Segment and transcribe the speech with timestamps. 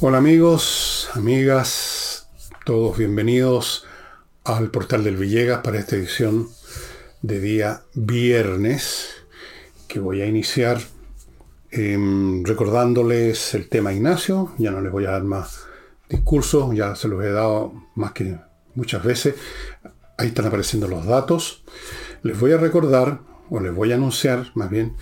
[0.00, 2.28] Hola amigos, amigas,
[2.64, 3.84] todos bienvenidos
[4.44, 6.48] al portal del Villegas para esta edición
[7.22, 9.08] de día viernes
[9.88, 10.78] que voy a iniciar
[11.72, 15.66] em, recordándoles el tema Ignacio, ya no les voy a dar más
[16.08, 18.38] discursos, ya se los he dado más que
[18.76, 19.34] muchas veces,
[20.16, 21.64] ahí están apareciendo los datos,
[22.22, 24.94] les voy a recordar, o les voy a anunciar más bien,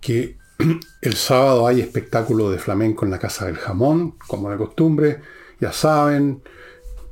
[0.00, 0.38] que
[1.02, 5.20] el sábado hay espectáculo de flamenco en la Casa del Jamón, como de costumbre.
[5.60, 6.42] Ya saben,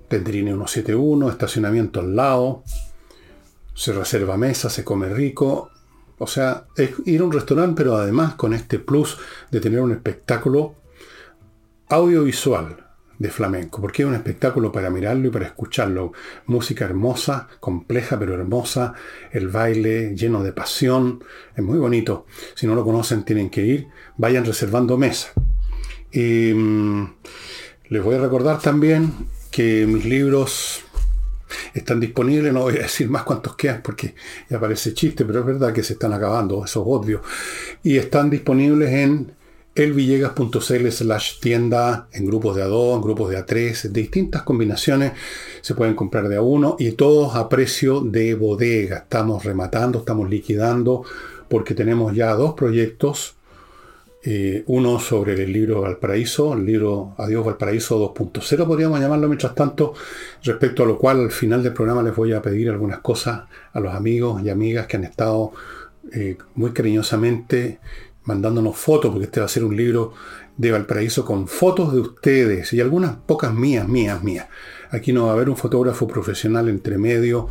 [0.09, 2.63] Tendrine 171, estacionamiento al lado.
[3.75, 5.71] Se reserva mesa, se come rico.
[6.19, 9.19] O sea, es ir a un restaurante, pero además con este plus
[9.51, 10.75] de tener un espectáculo
[11.89, 12.86] audiovisual
[13.19, 16.13] de flamenco, porque es un espectáculo para mirarlo y para escucharlo.
[16.47, 18.95] Música hermosa, compleja pero hermosa,
[19.33, 22.27] el baile lleno de pasión, es muy bonito.
[22.55, 25.33] Si no lo conocen tienen que ir, vayan reservando mesa.
[26.13, 27.15] Y, mm,
[27.89, 29.13] les voy a recordar también
[29.51, 30.83] que mis libros
[31.73, 34.15] están disponibles, no voy a decir más cuántos quedan porque
[34.51, 37.23] ya parece chiste, pero es verdad que se están acabando, eso es obvio.
[37.83, 39.36] Y están disponibles en
[39.77, 45.13] elvillegas.cl slash tienda en grupos de A2, en grupos de A3, distintas combinaciones
[45.61, 48.99] se pueden comprar de A1 y todos a precio de bodega.
[48.99, 51.05] Estamos rematando, estamos liquidando
[51.49, 53.35] porque tenemos ya dos proyectos.
[54.29, 59.95] Eh, uno sobre el libro Valparaíso, el libro Adiós Valparaíso 2.0, podríamos llamarlo mientras tanto,
[60.43, 63.79] respecto a lo cual al final del programa les voy a pedir algunas cosas a
[63.79, 65.53] los amigos y amigas que han estado
[66.13, 67.79] eh, muy cariñosamente
[68.27, 70.13] mandándonos fotos, porque este va a ser un libro
[70.57, 74.49] de Valparaíso con fotos de ustedes y algunas pocas mías, mías, mías.
[74.91, 77.49] Aquí no va a haber un fotógrafo profesional entre medio,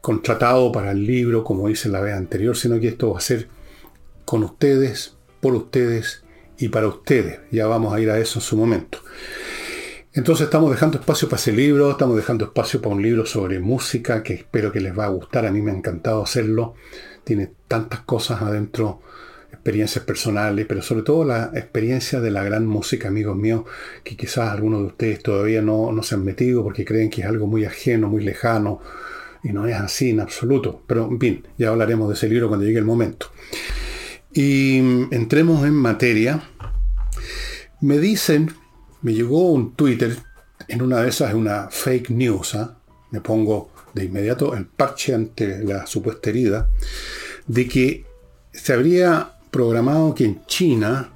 [0.00, 3.48] contratado para el libro, como dice la vez anterior, sino que esto va a ser
[4.24, 6.22] con ustedes, por ustedes
[6.58, 7.40] y para ustedes.
[7.50, 8.98] Ya vamos a ir a eso en su momento.
[10.12, 14.22] Entonces estamos dejando espacio para ese libro, estamos dejando espacio para un libro sobre música
[14.22, 15.44] que espero que les va a gustar.
[15.44, 16.74] A mí me ha encantado hacerlo.
[17.24, 19.00] Tiene tantas cosas adentro
[19.64, 23.64] experiencias personales, pero sobre todo la experiencia de la gran música, amigos míos,
[24.02, 27.26] que quizás algunos de ustedes todavía no, no se han metido porque creen que es
[27.26, 28.82] algo muy ajeno, muy lejano,
[29.42, 30.82] y no es así en absoluto.
[30.86, 33.28] Pero en fin, ya hablaremos de ese libro cuando llegue el momento.
[34.34, 34.80] Y
[35.10, 36.42] entremos en materia.
[37.80, 38.52] Me dicen,
[39.00, 40.14] me llegó un Twitter,
[40.68, 42.76] en una de esas es una fake news, ¿ah?
[43.12, 46.68] me pongo de inmediato el parche ante la supuesta herida,
[47.46, 48.04] de que
[48.52, 51.12] se habría programado que en China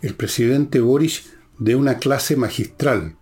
[0.00, 3.16] el presidente Boris dé una clase magistral.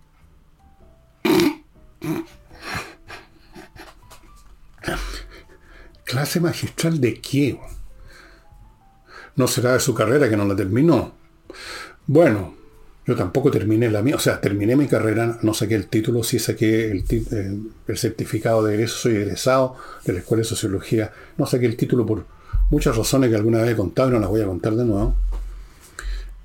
[6.04, 7.58] ¿Clase magistral de qué?
[9.36, 11.14] ¿No será de su carrera que no la terminó?
[12.06, 12.54] Bueno,
[13.06, 16.38] yo tampoco terminé la mía, o sea, terminé mi carrera, no saqué el título, sí
[16.38, 21.64] saqué el, el certificado de egreso, soy egresado de la Escuela de Sociología, no saqué
[21.64, 22.37] el título por
[22.70, 25.14] muchas razones que alguna vez he contado y no las voy a contar de nuevo.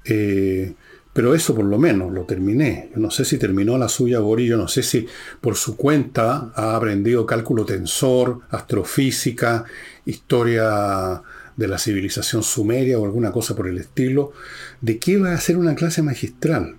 [0.06, 0.74] Eh,
[1.14, 2.90] pero eso por lo menos lo terminé.
[2.94, 5.08] Yo no sé si terminó la suya Boris, yo no sé si
[5.40, 9.66] por su cuenta ha aprendido cálculo tensor, astrofísica,
[10.06, 11.22] historia
[11.56, 14.34] de la civilización sumeria o alguna cosa por el estilo.
[14.82, 16.78] ¿De qué va a ser una clase magistral?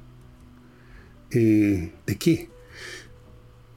[1.30, 2.50] Eh, ¿De qué?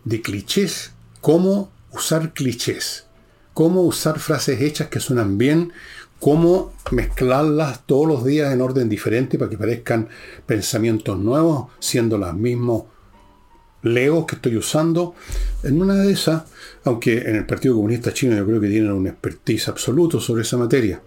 [0.06, 0.92] De clichés.
[1.22, 3.07] ¿Cómo usar clichés?
[3.58, 5.74] Cómo usar frases hechas que suenan bien,
[6.20, 10.10] cómo mezclarlas todos los días en orden diferente para que parezcan
[10.46, 12.84] pensamientos nuevos, siendo los mismos
[13.82, 15.16] legos que estoy usando.
[15.64, 16.44] En una de esas,
[16.84, 20.58] aunque en el Partido Comunista Chino yo creo que tienen un expertise absoluto sobre esa
[20.58, 21.02] materia.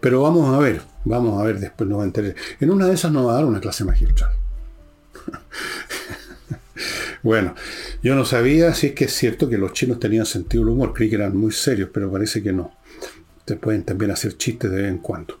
[0.00, 2.34] Pero vamos a ver, vamos a ver, después nos va a enterar.
[2.60, 4.30] En una de esas nos va a dar una clase magistral.
[7.22, 7.54] Bueno,
[8.02, 10.92] yo no sabía si es que es cierto que los chinos tenían sentido del humor,
[10.94, 12.72] creí que eran muy serios, pero parece que no.
[13.44, 15.38] Te pueden también hacer chistes de vez en cuando.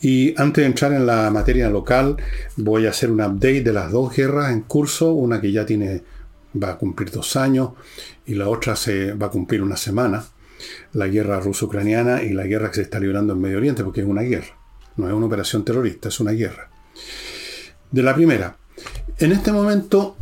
[0.00, 2.16] Y antes de entrar en la materia local,
[2.56, 6.02] voy a hacer un update de las dos guerras en curso, una que ya tiene,
[6.60, 7.70] va a cumplir dos años
[8.24, 10.24] y la otra se va a cumplir una semana,
[10.92, 14.06] la guerra ruso-ucraniana y la guerra que se está librando en Medio Oriente, porque es
[14.06, 14.56] una guerra,
[14.96, 16.70] no es una operación terrorista, es una guerra.
[17.90, 18.56] De la primera,
[19.18, 20.16] en este momento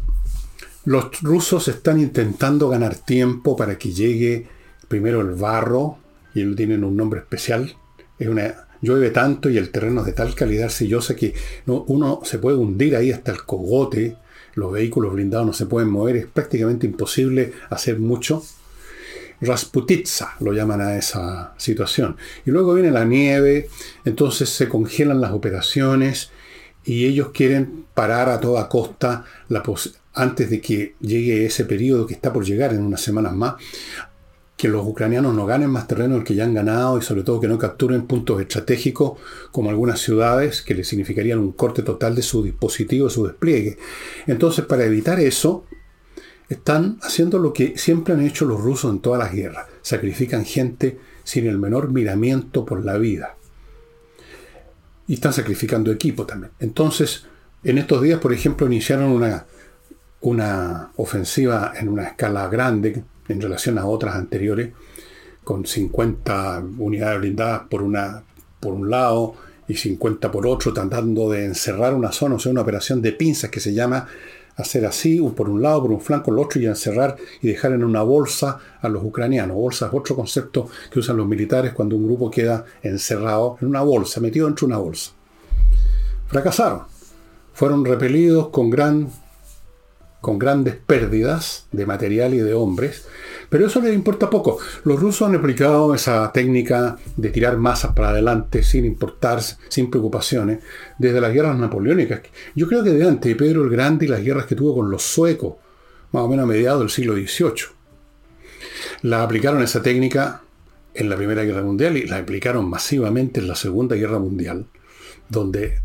[0.89, 4.47] los rusos están intentando ganar tiempo para que llegue
[4.89, 5.99] primero el barro,
[6.33, 7.77] y tienen un nombre especial.
[8.19, 11.35] Es una, llueve tanto y el terreno es de tal calidad sillosa que
[11.67, 14.17] uno se puede hundir ahí hasta el cogote.
[14.55, 18.43] Los vehículos blindados no se pueden mover, es prácticamente imposible hacer mucho.
[19.43, 22.17] Rasputitsa lo llaman a esa situación.
[22.47, 23.69] Y luego viene la nieve,
[24.07, 26.31] entonces se congelan las operaciones
[26.83, 29.63] y ellos quieren parar a toda costa la
[30.19, 33.55] antes de que llegue ese periodo que está por llegar en unas semanas más,
[34.57, 37.41] que los ucranianos no ganen más terreno del que ya han ganado y sobre todo
[37.41, 39.13] que no capturen puntos estratégicos
[39.53, 43.79] como algunas ciudades que les significarían un corte total de su dispositivo, de su despliegue.
[44.27, 45.65] Entonces, para evitar eso,
[46.49, 49.67] están haciendo lo que siempre han hecho los rusos en todas las guerras.
[49.83, 53.37] Sacrifican gente sin el menor miramiento por la vida.
[55.07, 56.51] Y están sacrificando equipo también.
[56.59, 57.27] Entonces,
[57.63, 59.47] en estos días, por ejemplo, iniciaron una,
[60.21, 64.71] una ofensiva en una escala grande en relación a otras anteriores,
[65.45, 68.23] con 50 unidades blindadas por, una,
[68.61, 69.35] por un lado
[69.67, 73.51] y 50 por otro, tratando de encerrar una zona, o sea, una operación de pinzas
[73.51, 74.07] que se llama
[74.57, 77.85] hacer así, por un lado, por un flanco, el otro, y encerrar y dejar en
[77.85, 79.57] una bolsa a los ucranianos.
[79.57, 83.83] Bolsa es otro concepto que usan los militares cuando un grupo queda encerrado en una
[83.83, 85.13] bolsa, metido dentro de una bolsa.
[86.27, 86.83] Fracasaron.
[87.55, 89.09] Fueron repelidos con gran
[90.21, 93.07] con grandes pérdidas de material y de hombres,
[93.49, 94.59] pero eso les importa poco.
[94.85, 100.59] Los rusos han aplicado esa técnica de tirar masas para adelante sin importar, sin preocupaciones,
[100.99, 102.21] desde las guerras napoleónicas.
[102.55, 105.03] Yo creo que de antes Pedro el Grande y las guerras que tuvo con los
[105.03, 105.55] suecos,
[106.13, 107.77] más o menos a mediados del siglo XVIII.
[109.03, 110.43] La aplicaron esa técnica
[110.95, 114.67] en la Primera Guerra Mundial y la aplicaron masivamente en la Segunda Guerra Mundial,
[115.29, 115.81] donde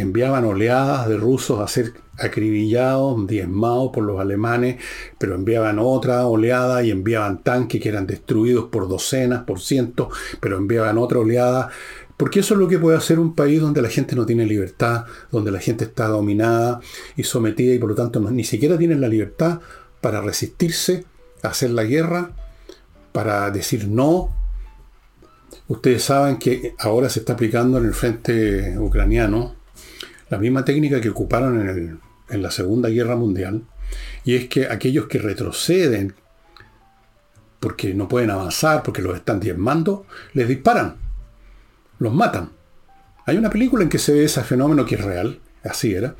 [0.00, 4.76] enviaban oleadas de rusos a ser acribillados, diezmados por los alemanes,
[5.18, 10.08] pero enviaban otra oleada y enviaban tanques que eran destruidos por docenas, por cientos,
[10.40, 11.70] pero enviaban otra oleada.
[12.16, 15.04] Porque eso es lo que puede hacer un país donde la gente no tiene libertad,
[15.30, 16.80] donde la gente está dominada
[17.16, 19.60] y sometida y por lo tanto ni siquiera tienen la libertad
[20.00, 21.04] para resistirse,
[21.42, 22.32] hacer la guerra,
[23.12, 24.34] para decir no.
[25.68, 29.57] Ustedes saben que ahora se está aplicando en el frente ucraniano
[30.30, 33.62] la misma técnica que ocuparon en, la Segunda Guerra Mundial,
[34.24, 36.14] y es que aquellos que retroceden
[37.60, 40.96] porque no pueden avanzar, porque los están diezmando, les disparan,
[41.98, 42.50] los matan.
[43.26, 46.14] Hay una película en que se ve ese fenómeno que es real, así era,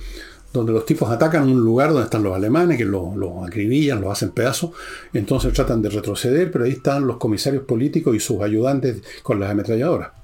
[0.53, 4.11] donde los tipos atacan un lugar donde están los alemanes, que los, los acribillan, los
[4.11, 4.71] hacen pedazos,
[5.13, 9.51] entonces tratan de retroceder, pero ahí están los comisarios políticos y sus ayudantes con las
[9.51, 10.18] ametralladoras.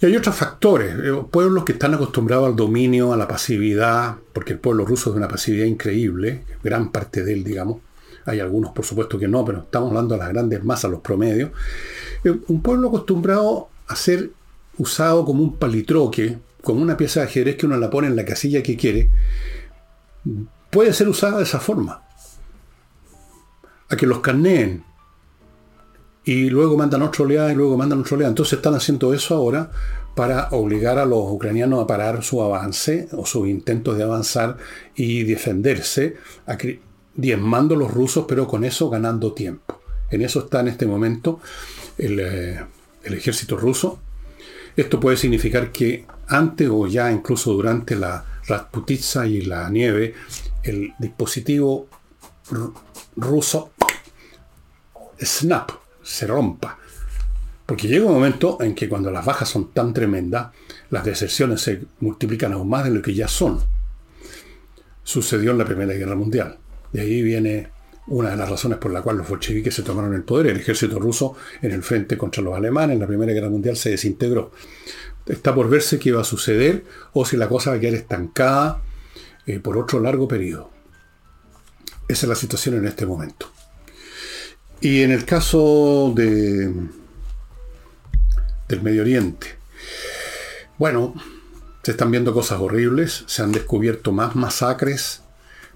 [0.00, 0.94] Y hay otros factores.
[0.94, 5.14] Eh, pueblos que están acostumbrados al dominio, a la pasividad, porque el pueblo ruso es
[5.14, 7.78] de una pasividad increíble, gran parte de él, digamos.
[8.26, 11.50] Hay algunos, por supuesto, que no, pero estamos hablando de las grandes masas, los promedios.
[12.24, 14.30] Eh, un pueblo acostumbrado a ser
[14.78, 18.24] usado como un palitroque, como una pieza de ajedrez que uno la pone en la
[18.24, 19.10] casilla que quiere,
[20.70, 22.02] puede ser usada de esa forma.
[23.88, 24.84] A que los carneen,
[26.26, 28.30] y luego mandan otra oleada y luego mandan otra oleada.
[28.30, 29.70] Entonces están haciendo eso ahora
[30.16, 34.56] para obligar a los ucranianos a parar su avance o sus intentos de avanzar
[34.96, 36.16] y defenderse,
[37.14, 39.80] diezmando a los rusos, pero con eso ganando tiempo.
[40.10, 41.38] En eso está en este momento
[41.96, 42.60] el, eh,
[43.04, 44.00] el ejército ruso.
[44.76, 50.14] Esto puede significar que antes o ya incluso durante la Rasputitsa y la nieve,
[50.64, 51.86] el dispositivo
[53.16, 53.70] ruso
[55.20, 56.78] Snap se rompa.
[57.66, 60.52] Porque llega un momento en que cuando las bajas son tan tremendas,
[60.90, 63.60] las deserciones se multiplican aún más de lo que ya son.
[65.02, 66.58] Sucedió en la Primera Guerra Mundial.
[66.92, 67.70] De ahí viene
[68.06, 70.46] una de las razones por la cual los bolcheviques se tomaron el poder.
[70.46, 73.90] El ejército ruso en el frente contra los alemanes en la Primera Guerra Mundial se
[73.90, 74.52] desintegró.
[75.26, 78.80] Está por verse qué va a suceder o si la cosa va a quedar estancada
[79.44, 80.70] eh, por otro largo periodo.
[82.06, 83.55] Esa es la situación en este momento.
[84.80, 86.72] Y en el caso de,
[88.68, 89.46] del Medio Oriente,
[90.78, 91.14] bueno,
[91.82, 95.22] se están viendo cosas horribles, se han descubierto más masacres,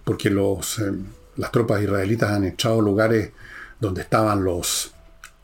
[0.04, 0.92] porque eh,
[1.36, 3.30] las tropas israelitas han echado lugares
[3.78, 4.92] donde estaban los,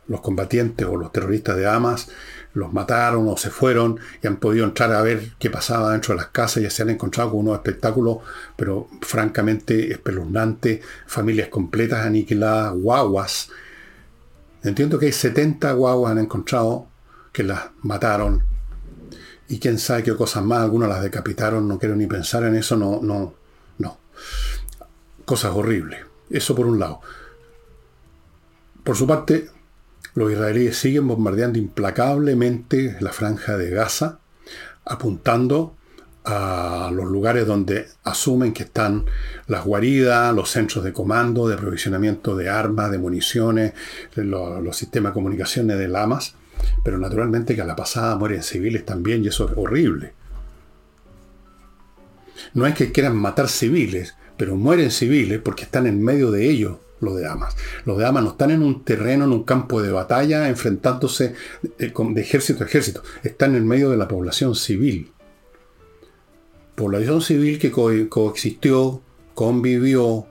[0.08, 2.08] los combatientes o los terroristas de Hamas,
[2.56, 6.22] los mataron o se fueron y han podido entrar a ver qué pasaba dentro de
[6.22, 8.18] las casas y se han encontrado con unos espectáculos,
[8.56, 13.50] pero francamente espeluznantes, familias completas aniquiladas, guaguas.
[14.62, 16.88] Entiendo que hay 70 guaguas han encontrado
[17.30, 18.42] que las mataron
[19.48, 22.74] y quién sabe qué cosas más, algunas las decapitaron, no quiero ni pensar en eso,
[22.76, 23.34] no, no,
[23.76, 23.98] no.
[25.26, 26.00] Cosas horribles.
[26.30, 27.00] Eso por un lado.
[28.82, 29.50] Por su parte,
[30.16, 34.18] los israelíes siguen bombardeando implacablemente la franja de Gaza,
[34.86, 35.76] apuntando
[36.24, 39.04] a los lugares donde asumen que están
[39.46, 43.74] las guaridas, los centros de comando, de aprovisionamiento de armas, de municiones,
[44.14, 46.34] los, sistemas de comunicaciones de Lamas,
[46.82, 50.14] pero naturalmente que a la pasada mueren civiles también y eso es horrible.
[52.54, 56.78] No es que quieran matar civiles, pero mueren civiles porque están en medio de ellos
[57.00, 57.56] los de Hamas.
[57.84, 61.34] Los de Hamas no están en un terreno, en un campo de batalla, enfrentándose
[61.78, 63.02] de, ejército a ejército.
[63.22, 65.12] Están en medio de la población civil.
[66.74, 69.00] Población civil que coexistió,
[69.34, 70.26] convivió,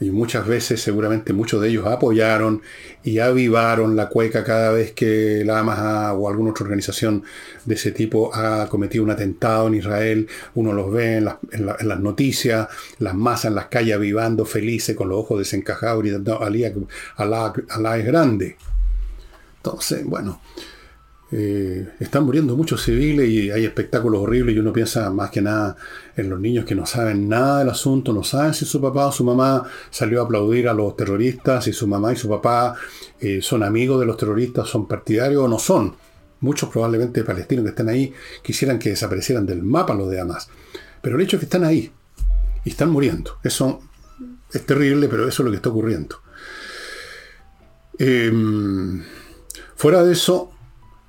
[0.00, 2.62] y muchas veces seguramente muchos de ellos apoyaron
[3.02, 7.24] y avivaron la cueca cada vez que la Hamas o alguna otra organización
[7.64, 10.28] de ese tipo ha cometido un atentado en Israel.
[10.54, 15.18] Uno los ve en, las noticias, las masas en las calles avivando, felices, con los
[15.18, 16.40] ojos desencajados, gritando,
[17.16, 18.56] Alá, Alá es grande.
[19.56, 20.40] Entonces, bueno,
[21.30, 25.76] eh, están muriendo muchos civiles y hay espectáculos horribles y uno piensa más que nada
[26.16, 29.12] en los niños que no saben nada del asunto, no saben si su papá o
[29.12, 32.76] su mamá salió a aplaudir a los terroristas, si su mamá y su papá
[33.20, 35.94] eh, son amigos de los terroristas, son partidarios o no son.
[36.40, 40.48] Muchos probablemente palestinos que están ahí quisieran que desaparecieran del mapa los de Hamas.
[41.02, 41.92] Pero el hecho es que están ahí
[42.64, 43.38] y están muriendo.
[43.42, 43.82] Eso
[44.52, 46.16] es terrible, pero eso es lo que está ocurriendo.
[47.98, 49.02] Em,
[49.74, 50.52] fuera de eso,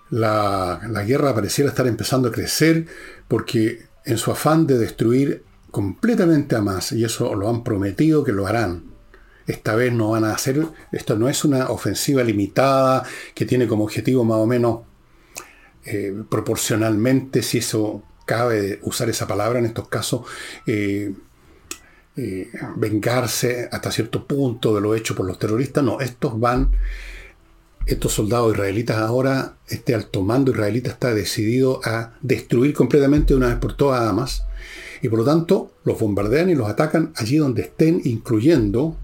[0.10, 2.86] la, guerra pareciera estar empezando a crecer
[3.28, 8.32] porque en su afán de destruir completamente a más, y eso lo han prometido que
[8.32, 8.86] lo harán.
[9.46, 13.84] Esta vez no van a hacer, esto no es una ofensiva limitada que tiene como
[13.84, 14.80] objetivo más o menos
[15.86, 20.22] eh, proporcionalmente, si eso cabe usar esa palabra en estos casos,
[20.68, 21.14] eh,
[22.16, 25.84] eh, vengarse hasta cierto punto de lo hecho por los terroristas.
[25.84, 26.72] No, estos van
[27.90, 33.48] estos soldados israelitas ahora, este alto mando israelita está decidido a destruir completamente de una
[33.48, 34.44] vez por todas a Hamas.
[35.02, 38.98] Y por lo tanto, los bombardean y los atacan allí donde estén, incluyendo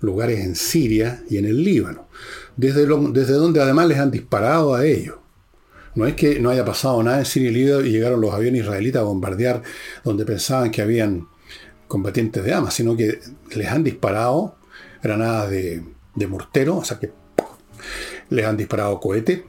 [0.00, 2.08] lugares en Siria y en el Líbano,
[2.56, 5.16] desde, donde además les han disparado a ellos.
[5.94, 8.62] No es que no haya pasado nada en Siria y Líbano y llegaron los aviones
[8.62, 9.62] israelitas a bombardear
[10.02, 11.28] donde pensaban que habían
[11.86, 13.20] combatientes de Hamas, sino que
[13.54, 14.56] les han disparado
[15.02, 15.84] granadas de,
[16.14, 17.12] de mortero, o sea que
[18.30, 19.42] les han disparado cohetes,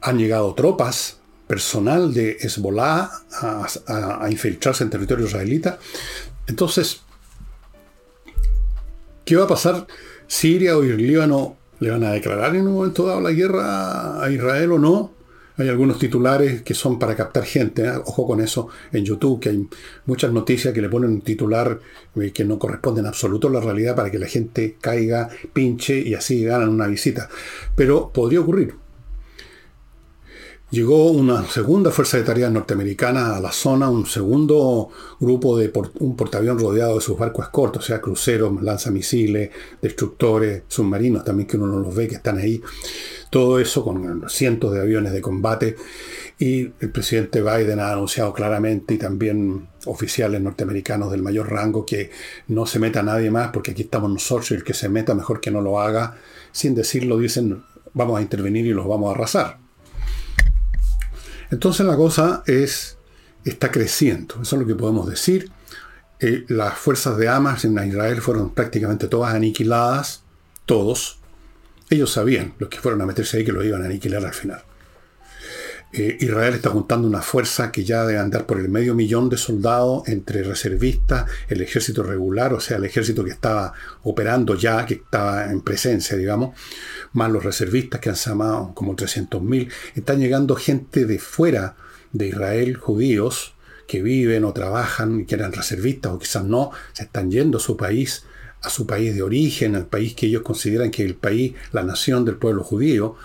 [0.00, 3.10] han llegado tropas, personal de Hezbollah
[3.88, 5.80] a, infiltrarse en territorio israelita.
[6.46, 7.00] Entonces,
[9.24, 9.86] ¿qué va a pasar?
[10.28, 14.30] ¿Siria o el Líbano le van a declarar en un momento dado la guerra a
[14.30, 15.10] Israel o no?
[15.60, 17.84] Hay algunos titulares que son para captar gente.
[17.84, 17.92] ¿eh?
[18.06, 19.68] Ojo con eso en YouTube, que hay
[20.06, 21.78] muchas noticias que le ponen un titular
[22.16, 25.98] eh, que no corresponden en absoluto a la realidad para que la gente caiga, pinche
[25.98, 27.28] y así ganan una visita.
[27.76, 28.74] Pero podría ocurrir.
[30.70, 36.14] Llegó una segunda fuerza de tareas norteamericana a la zona, un segundo grupo de un
[36.14, 39.50] portaavión rodeado de sus barcos cortos, o sea, cruceros, lanzamisiles,
[39.82, 42.62] destructores, submarinos también que uno no los ve que están ahí.
[43.30, 45.74] Todo eso con cientos de aviones de combate.
[46.38, 52.12] Y el presidente Biden ha anunciado claramente y también oficiales norteamericanos del mayor rango que
[52.46, 55.40] no se meta nadie más porque aquí estamos nosotros y el que se meta mejor
[55.40, 56.16] que no lo haga.
[56.52, 59.59] Sin decirlo dicen vamos a intervenir y los vamos a arrasar.
[61.50, 62.96] Entonces la cosa es,
[63.44, 65.50] está creciendo, eso es lo que podemos decir.
[66.20, 70.22] Eh, las fuerzas de Hamas en Israel fueron prácticamente todas aniquiladas,
[70.66, 71.18] todos.
[71.88, 74.62] Ellos sabían, los que fueron a meterse ahí, que lo iban a aniquilar al final.
[75.92, 79.36] Eh, Israel está juntando una fuerza que ya debe andar por el medio millón de
[79.36, 83.72] soldados entre reservistas, el ejército regular, o sea, el ejército que estaba
[84.04, 86.56] operando ya, que estaba en presencia, digamos,
[87.12, 89.68] más los reservistas que han llamado como 300.000.
[89.96, 91.74] Están llegando gente de fuera
[92.12, 93.54] de Israel, judíos,
[93.88, 97.76] que viven o trabajan, que eran reservistas o quizás no, se están yendo a su
[97.76, 98.24] país,
[98.62, 101.82] a su país de origen, al país que ellos consideran que es el país, la
[101.82, 103.16] nación del pueblo judío.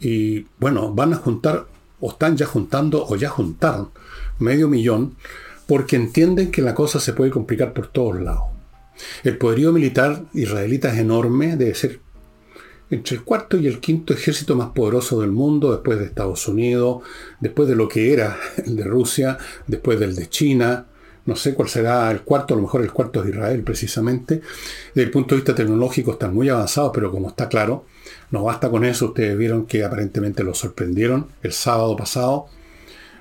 [0.00, 1.66] Y bueno, van a juntar
[2.00, 3.90] o están ya juntando o ya juntaron
[4.38, 5.16] medio millón
[5.66, 8.44] porque entienden que la cosa se puede complicar por todos lados.
[9.22, 12.00] El poderío militar israelita es enorme, debe ser
[12.90, 17.02] entre el cuarto y el quinto ejército más poderoso del mundo, después de Estados Unidos,
[17.38, 20.86] después de lo que era el de Rusia, después del de China.
[21.26, 24.40] No sé cuál será el cuarto, a lo mejor el cuarto de Israel precisamente.
[24.94, 27.84] Desde el punto de vista tecnológico están muy avanzados, pero como está claro,
[28.30, 32.46] no basta con eso, ustedes vieron que aparentemente lo sorprendieron el sábado pasado.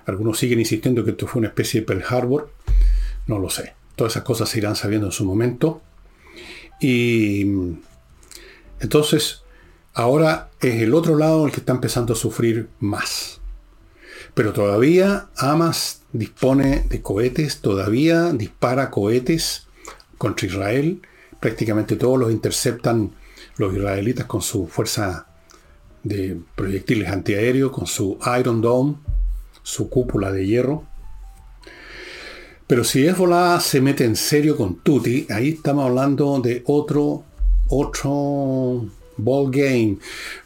[0.05, 2.51] Algunos siguen insistiendo que esto fue una especie de Pearl Harbor.
[3.27, 3.73] No lo sé.
[3.95, 5.81] Todas esas cosas se irán sabiendo en su momento.
[6.79, 7.41] Y
[8.79, 9.43] entonces,
[9.93, 13.41] ahora es el otro lado el que está empezando a sufrir más.
[14.33, 19.67] Pero todavía Hamas dispone de cohetes, todavía dispara cohetes
[20.17, 21.01] contra Israel.
[21.39, 23.11] Prácticamente todos los interceptan
[23.59, 25.27] los israelitas con su fuerza
[26.01, 28.95] de proyectiles antiaéreos, con su Iron Dome,
[29.61, 30.85] su cúpula de hierro.
[32.65, 37.25] Pero si Hezbollah se mete en serio con Tuti, ahí estamos hablando de otro,
[37.67, 38.85] otro
[39.17, 39.97] ball game,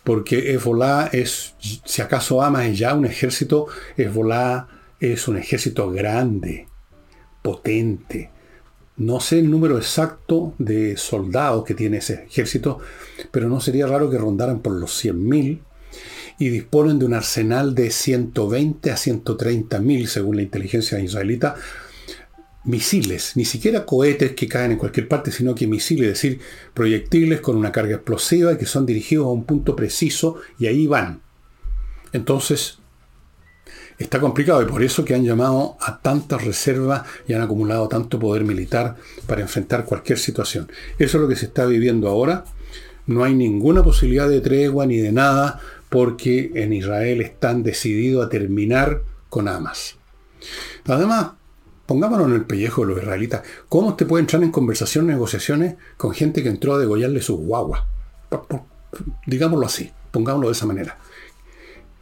[0.03, 1.53] porque Hezbollah es,
[1.85, 4.67] si acaso ama ya un ejército, Hezbollah
[4.99, 6.67] es un ejército grande,
[7.43, 8.32] potente.
[8.95, 12.79] No sé el número exacto de soldados que tiene ese ejército,
[13.31, 15.59] pero no sería raro que rondaran por los 100.000
[16.39, 21.55] y disponen de un arsenal de 120 a 130.000, según la inteligencia israelita,
[22.65, 26.39] misiles, ni siquiera cohetes que caen en cualquier parte, sino que misiles, es decir,
[26.73, 30.87] proyectiles con una carga explosiva y que son dirigidos a un punto preciso y ahí
[30.87, 31.21] van.
[32.13, 32.77] Entonces,
[34.03, 38.19] está complicado y por eso que han llamado a tantas reservas y han acumulado tanto
[38.19, 38.95] poder militar
[39.27, 40.71] para enfrentar cualquier situación.
[40.99, 42.45] Eso es lo que se está viviendo ahora.
[43.05, 48.29] No hay ninguna posibilidad de tregua ni de nada porque en Israel están decididos a
[48.29, 49.97] terminar con Hamas.
[50.85, 51.31] Además,
[51.85, 53.41] Pongámonos en el pellejo de los israelitas.
[53.67, 57.81] ¿Cómo usted puede entrar en conversaciones, negociaciones con gente que entró a degollarle sus guaguas?
[59.27, 60.97] Digámoslo así, pongámoslo de esa manera.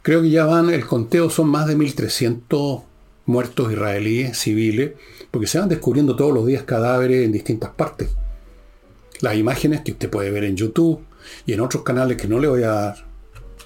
[0.02, 2.82] Creo que ya van, el conteo son más de 1.300
[3.26, 4.92] muertos israelíes civiles,
[5.30, 8.10] porque se van descubriendo todos los días cadáveres en distintas partes.
[9.20, 11.04] Las imágenes que usted puede ver en YouTube
[11.46, 13.06] y en otros canales que no le voy a dar,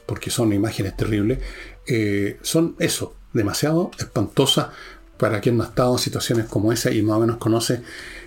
[0.05, 1.39] porque son imágenes terribles,
[1.87, 4.69] eh, son eso, demasiado espantosas
[5.17, 7.81] para quien no ha estado en situaciones como esa y más o menos conoce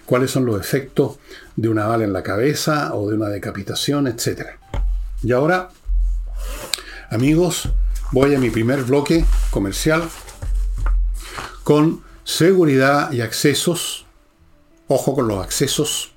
[0.08, 1.20] cuáles son los efectos
[1.56, 4.48] de una bala en la cabeza o de una decapitación, etc.
[5.22, 5.70] Y ahora,
[7.12, 7.70] amigos,
[8.12, 10.04] voy a mi primer bloque comercial
[11.64, 14.06] con seguridad y accesos.
[14.88, 16.14] Ojo con los accesos.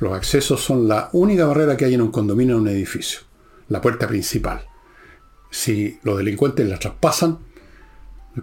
[0.00, 3.20] Los accesos son la única barrera que hay en un condominio en un edificio,
[3.68, 4.66] la puerta principal.
[5.50, 7.38] Si los delincuentes la traspasan,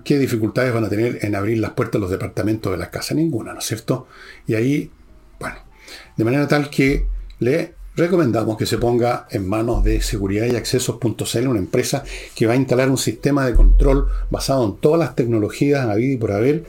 [0.03, 3.15] ¿Qué dificultades van a tener en abrir las puertas de los departamentos de las casas?
[3.15, 4.07] Ninguna, ¿no es cierto?
[4.45, 4.91] Y ahí,
[5.39, 5.55] bueno,
[6.17, 7.07] de manera tal que
[7.39, 12.03] le recomendamos que se ponga en manos de seguridad y una empresa
[12.35, 16.17] que va a instalar un sistema de control basado en todas las tecnologías habidas y
[16.17, 16.63] por haber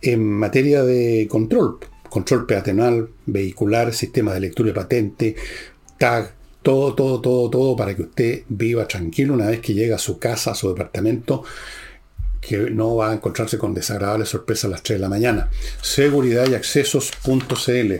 [0.00, 1.78] en materia de control.
[2.08, 5.36] Control peatonal, vehicular, sistema de lectura de patente,
[5.98, 9.98] tag, todo, todo, todo, todo para que usted viva tranquilo una vez que llega a
[9.98, 11.44] su casa, a su departamento
[12.46, 15.50] que no va a encontrarse con desagradables sorpresas a las 3 de la mañana.
[15.80, 17.94] Seguridad y accesos.cl.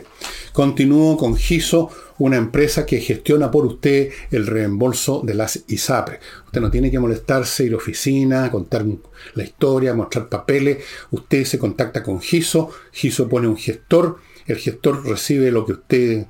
[0.53, 6.19] Continúo con GISO, una empresa que gestiona por usted el reembolso de las ISAPRE.
[6.45, 8.85] Usted no tiene que molestarse, ir a oficina, contar
[9.33, 10.77] la historia, mostrar papeles.
[11.11, 16.25] Usted se contacta con GISO, GISO pone un gestor, el gestor recibe lo que usted,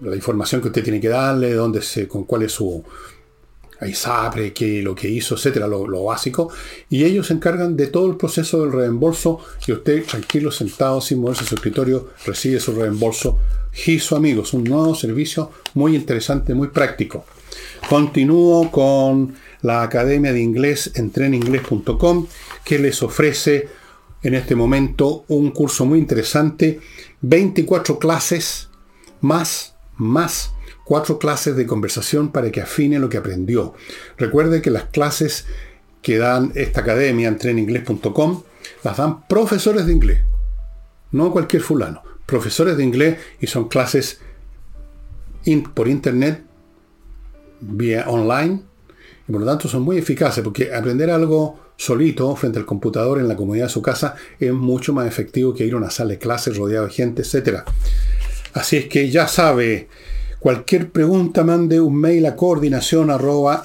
[0.00, 2.84] la información que usted tiene que darle, dónde se, con cuál es su
[3.80, 6.50] hay SAPRE, que lo que hizo, etcétera, lo, básico,
[6.88, 11.20] y ellos se encargan de todo el proceso del reembolso y usted, tranquilo, sentado, sin
[11.20, 13.38] moverse su escritorio, recibe su reembolso.
[13.72, 17.26] GISO, amigos, un nuevo servicio muy interesante, muy práctico.
[17.88, 22.26] Continúo con la Academia de Inglés en treninglés.com,
[22.64, 23.68] que les ofrece
[24.22, 26.80] en este momento un curso muy interesante,
[27.20, 28.70] 24 clases
[29.20, 30.55] más, más
[30.86, 33.74] cuatro clases de conversación para que afine lo que aprendió.
[34.16, 35.46] Recuerde que las clases
[36.00, 38.44] que dan esta academia en treninglés.com
[38.84, 40.20] las dan profesores de inglés,
[41.10, 44.20] no cualquier fulano, profesores de inglés y son clases
[45.74, 46.44] por internet,
[47.60, 48.62] vía online,
[49.28, 53.26] y por lo tanto son muy eficaces porque aprender algo solito frente al computador en
[53.26, 56.18] la comodidad de su casa es mucho más efectivo que ir a una sala de
[56.18, 57.62] clases rodeado de gente, etc.
[58.54, 59.88] Así es que ya sabe,
[60.46, 63.64] Cualquier pregunta mande un mail a coordinación arroba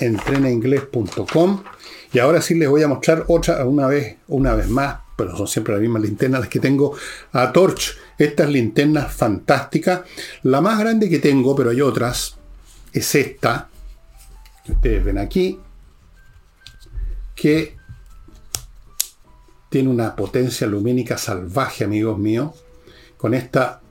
[2.12, 5.48] y ahora sí les voy a mostrar otra una vez, una vez más, pero son
[5.48, 6.96] siempre las mismas linternas las que tengo
[7.34, 7.96] a Torch.
[8.17, 10.02] Estas linternas fantásticas.
[10.41, 12.38] La más grande que tengo, pero hay otras,
[12.91, 13.70] es esta,
[14.65, 15.60] que ustedes ven aquí,
[17.36, 17.78] que
[19.70, 22.56] tiene una potencia lumínica salvaje, amigos míos.
[23.17, 23.82] Con esta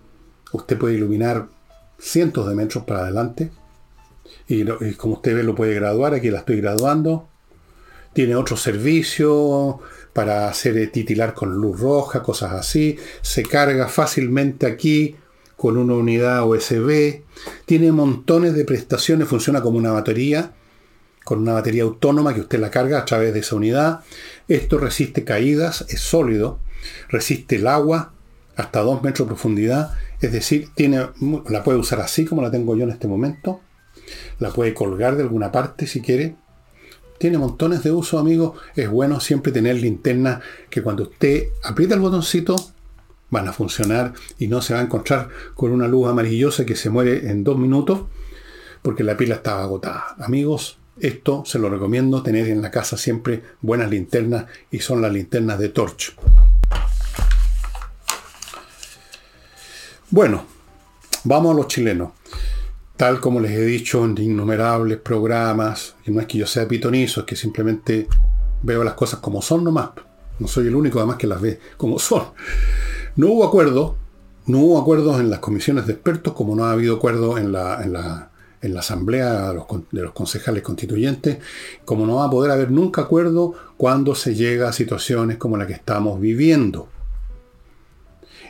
[0.51, 1.60] usted puede iluminar
[2.01, 3.51] cientos de metros para adelante.
[4.49, 6.15] Y, como usted ve, lo puede graduar.
[6.15, 7.29] Aquí la estoy graduando.
[8.13, 9.79] Tiene otro servicio
[10.13, 12.99] para hacer titilar con luz roja, cosas así.
[13.23, 15.17] Se carga fácilmente aquí
[15.57, 17.23] con una unidad USB.
[17.67, 19.29] Tiene montones de prestaciones.
[19.29, 20.53] Funciona como una batería.
[21.25, 24.01] Con una batería autónoma que usted la carga a través de esa unidad.
[24.49, 26.59] Esto resiste caídas, es sólido.
[27.09, 28.15] Resiste el agua
[28.57, 31.09] hasta 2 metros de profundidad es decir, tiene,
[31.49, 33.61] la puede usar así como la tengo yo en este momento.
[34.39, 36.37] La puede colgar de alguna parte si quiere.
[37.19, 38.59] Tiene montones de uso, amigos.
[38.77, 42.57] Es bueno siempre tener linterna que cuando usted aprieta el botoncito
[43.31, 46.91] van a funcionar y no se va a encontrar con una luz amarillosa que se
[46.91, 48.03] muere en dos minutos
[48.83, 50.17] porque la pila estaba agotada.
[50.19, 55.13] Amigos, esto se lo recomiendo tener en la casa siempre buenas linternas y son las
[55.13, 56.15] linternas de Torch.
[60.13, 60.43] Bueno,
[61.23, 62.11] vamos a los chilenos.
[62.97, 67.21] Tal como les he dicho en innumerables programas, y no es que yo sea pitonizo,
[67.21, 68.09] es que simplemente
[68.65, 69.91] veo las cosas como son nomás.
[70.41, 72.25] No soy el único además que las ve como son.
[73.15, 73.95] No hubo acuerdo,
[74.47, 77.81] no hubo acuerdos en las comisiones de expertos, como no ha habido acuerdo en la,
[77.81, 81.39] en la, en la asamblea de los, de los concejales constituyentes,
[81.85, 85.69] como no va a poder haber nunca acuerdo cuando se llega a situaciones como la
[85.69, 86.89] que estamos viviendo,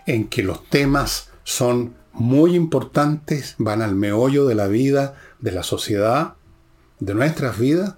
[0.07, 5.63] en que los temas son muy importantes, van al meollo de la vida, de la
[5.63, 6.35] sociedad,
[6.99, 7.95] de nuestras vidas,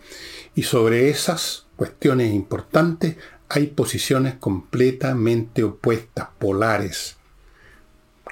[0.54, 3.16] y sobre esas cuestiones importantes
[3.48, 7.16] hay posiciones completamente opuestas, polares.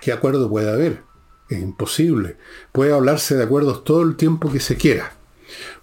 [0.00, 1.02] ¿Qué acuerdo puede haber?
[1.50, 2.36] Es imposible.
[2.72, 5.12] Puede hablarse de acuerdos todo el tiempo que se quiera.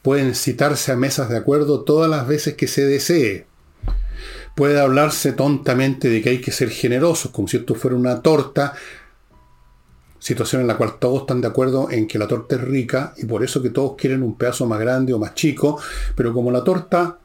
[0.02, 3.46] Pueden citarse a mesas de acuerdo todas las veces que se desee.
[4.56, 8.74] Puede hablarse tontamente de que hay que ser generosos, como si esto fuera una torta,
[10.28, 13.26] situación en la cual todos están de acuerdo en que la torta es rica y
[13.26, 15.80] por eso que todos quieren un pedazo más grande o más chico,
[16.16, 17.18] pero como la torta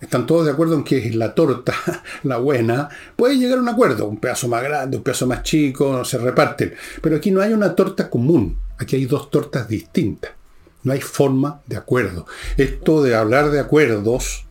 [0.00, 1.74] están todos de acuerdo en que es la torta,
[2.24, 6.04] la buena, puede llegar a un acuerdo, un pedazo más grande, un pedazo más chico,
[6.04, 6.74] se reparten.
[7.00, 10.32] Pero aquí no hay una torta común, aquí hay dos tortas distintas.
[10.82, 12.26] No hay forma de acuerdo.
[12.56, 14.46] Esto de hablar de acuerdos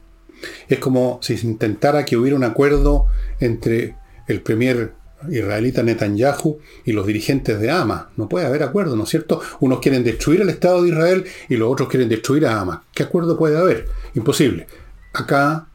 [0.69, 3.07] es como si se intentara que hubiera un acuerdo
[3.39, 3.95] entre
[4.27, 4.93] el premier
[5.29, 8.05] israelita Netanyahu y los dirigentes de Hamas.
[8.17, 9.41] No puede haber acuerdo, ¿no es cierto?
[9.59, 12.79] Unos quieren destruir el Estado de Israel y los otros quieren destruir a Hamas.
[12.93, 13.87] ¿Qué acuerdo puede haber?
[14.15, 14.67] Imposible.
[15.13, 15.65] Acá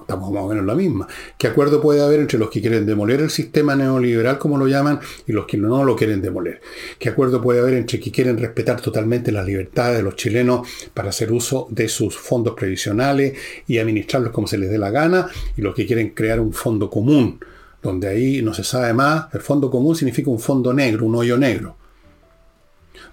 [0.00, 1.06] estamos más o menos la misma.
[1.36, 5.00] ¿Qué acuerdo puede haber entre los que quieren demoler el sistema neoliberal, como lo llaman,
[5.26, 6.60] y los que no lo quieren demoler?
[6.98, 11.10] ¿Qué acuerdo puede haber entre que quieren respetar totalmente las libertades de los chilenos para
[11.10, 15.62] hacer uso de sus fondos previsionales y administrarlos como se les dé la gana, y
[15.62, 17.38] los que quieren crear un fondo común?
[17.82, 21.36] Donde ahí no se sabe más, el fondo común significa un fondo negro, un hoyo
[21.36, 21.76] negro,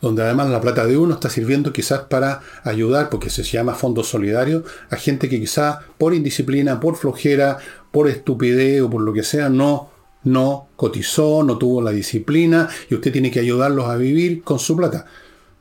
[0.01, 4.03] donde además la plata de uno está sirviendo quizás para ayudar, porque se llama fondo
[4.03, 7.57] solidario, a gente que quizás por indisciplina, por flojera,
[7.91, 9.91] por estupidez o por lo que sea, no,
[10.23, 14.75] no cotizó, no tuvo la disciplina y usted tiene que ayudarlos a vivir con su
[14.75, 15.05] plata.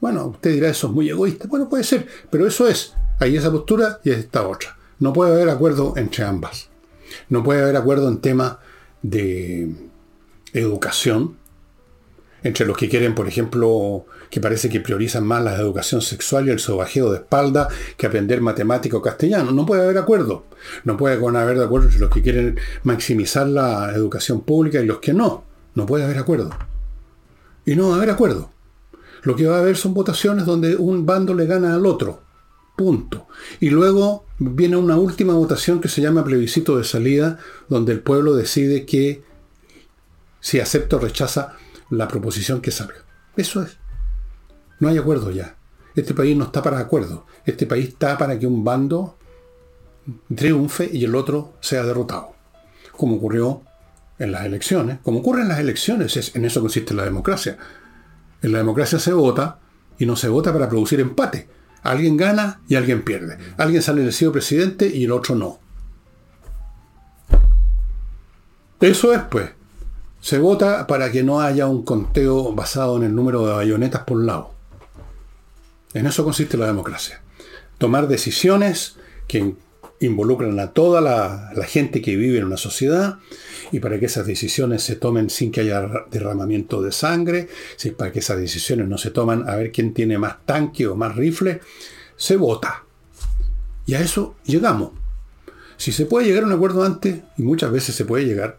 [0.01, 1.47] Bueno, usted dirá eso es muy egoísta.
[1.49, 2.95] Bueno, puede ser, pero eso es.
[3.21, 4.77] Hay esa postura y esta otra.
[4.99, 6.69] No puede haber acuerdo entre ambas.
[7.29, 8.57] No puede haber acuerdo en temas
[9.05, 9.71] de
[10.55, 11.37] educación,
[12.43, 16.51] entre los que quieren, por ejemplo, que parece que priorizan más la educación sexual y
[16.51, 19.53] el sobajeo de espalda que aprender matemático castellano.
[19.53, 20.45] No puede haber acuerdo.
[20.85, 25.15] No puede haber acuerdo entre los que quieren maximizar la educación pública y los que
[25.15, 25.45] no.
[25.75, 26.51] No puede haber acuerdo.
[27.65, 28.51] Y no va a haber acuerdo.
[29.23, 32.24] Lo que va a haber son votaciones donde un bando le gana al otro.
[32.77, 33.29] Punto.
[33.61, 38.35] Y luego viene una última votación que se llama plebiscito de salida, donde el pueblo
[38.35, 39.23] decide que
[40.41, 41.57] si acepta o rechaza
[41.91, 43.05] la proposición que salga.
[43.37, 43.79] Eso es.
[44.81, 45.57] No hay acuerdo ya.
[45.95, 47.27] Este país no está para acuerdo.
[47.47, 49.17] Este país está para que un bando
[50.35, 52.35] triunfe y el otro sea derrotado.
[52.93, 53.63] Como ocurrió
[54.19, 54.99] en las elecciones.
[55.03, 57.57] Como ocurre en las elecciones, en eso consiste la democracia.
[58.43, 59.61] En la democracia se vota
[59.97, 61.49] y no se vota para producir empate
[61.85, 63.39] Alguien gana y alguien pierde.
[63.59, 65.61] Alguien sale elegido presidente y el otro no.
[68.81, 69.51] Eso es, pues.
[70.21, 74.23] Se vota para que no haya un conteo basado en el número de bayonetas por
[74.23, 74.55] lado.
[75.93, 77.21] En eso consiste la democracia.
[77.77, 78.97] Tomar decisiones
[79.29, 79.55] que
[80.01, 83.19] involucran a toda la, gente que vive en una sociedad
[83.73, 88.13] y para que esas decisiones se tomen sin que haya derramamiento de sangre, si para
[88.13, 91.61] que esas decisiones no se toman a ver quién tiene más tanque o más rifle,
[92.17, 92.85] se vota.
[93.87, 94.93] Y a eso llegamos.
[95.77, 98.59] Si se puede llegar a un acuerdo antes, y muchas veces se puede llegar,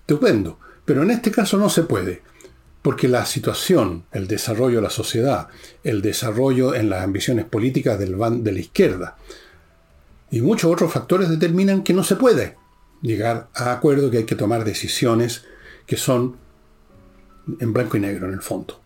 [0.00, 0.58] estupendo.
[0.84, 2.22] Pero en este caso no se puede.
[2.82, 5.48] Porque la situación, el desarrollo de la sociedad,
[5.84, 9.16] el desarrollo en las ambiciones políticas del de la izquierda,
[10.30, 12.59] y muchos otros factores determinan que no se puede
[13.02, 15.44] llegar a acuerdo, que hay que tomar decisiones
[15.86, 16.36] que son
[17.58, 18.80] en blanco y negro en el fondo.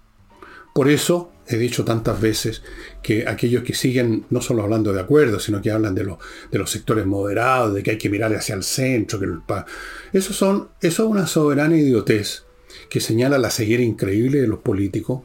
[0.74, 2.62] Por eso he dicho tantas veces
[3.02, 6.04] que aquellos que siguen, no solo hablando de acuerdos, sino que hablan de,
[6.50, 9.28] de los sectores moderados, de que hay que mirar hacia el centro, que
[10.12, 12.44] eso, son, eso es una soberana idiotez
[12.88, 15.22] que señala la ceguera increíble de los políticos,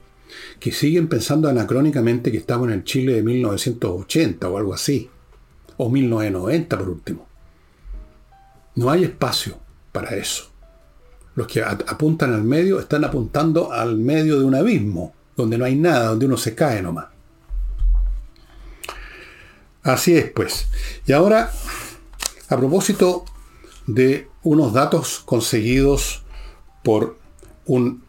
[0.59, 5.09] que siguen pensando anacrónicamente que estamos en el Chile de 1980 o algo así
[5.77, 7.28] o 1990 por último.
[8.79, 9.59] No hay espacio
[9.91, 10.51] para eso.
[11.35, 15.75] Los que apuntan al medio están apuntando al medio de un abismo, donde no hay
[15.75, 17.07] nada, donde uno se cae nomás.
[19.83, 20.69] Así es, pues.
[21.05, 21.51] Y ahora,
[22.47, 23.25] a propósito
[23.85, 26.23] de unos datos conseguidos
[26.81, 27.17] por
[27.65, 28.05] un,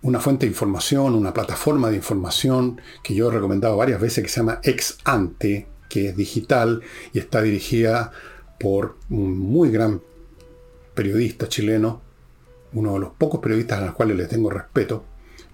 [0.00, 4.30] una fuente de información, una plataforma de información que yo he recomendado varias veces que
[4.30, 6.80] se llama Ex Ante, que es digital
[7.12, 8.12] y está dirigida
[8.58, 10.00] por un muy gran
[10.94, 12.02] periodista chileno,
[12.72, 15.04] uno de los pocos periodistas a los cuales le tengo respeto.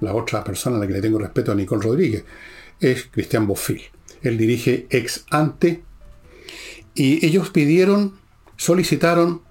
[0.01, 2.25] La otra persona a la que le tengo respeto a Nicole Rodríguez
[2.81, 3.83] es Cristian Bofil.
[4.23, 5.83] Él dirige Ex Ante
[6.95, 8.19] y ellos pidieron,
[8.57, 9.43] solicitaron,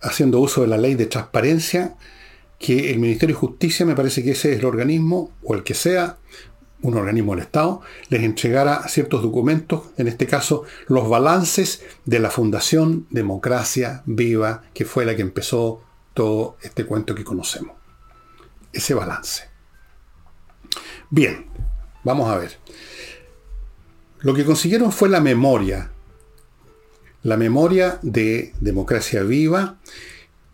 [0.00, 1.96] haciendo uso de la ley de transparencia,
[2.58, 5.74] que el Ministerio de Justicia, me parece que ese es el organismo, o el que
[5.74, 6.18] sea,
[6.82, 12.30] un organismo del Estado, les entregara ciertos documentos, en este caso los balances de la
[12.30, 15.82] Fundación Democracia Viva, que fue la que empezó
[16.14, 17.76] todo este cuento que conocemos.
[18.72, 19.44] Ese balance.
[21.10, 21.46] Bien,
[22.04, 22.58] vamos a ver.
[24.20, 25.90] Lo que consiguieron fue la memoria,
[27.22, 29.76] la memoria de Democracia Viva,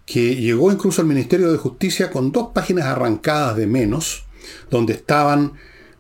[0.05, 4.25] que llegó incluso al Ministerio de Justicia con dos páginas arrancadas de menos,
[4.71, 5.53] donde estaban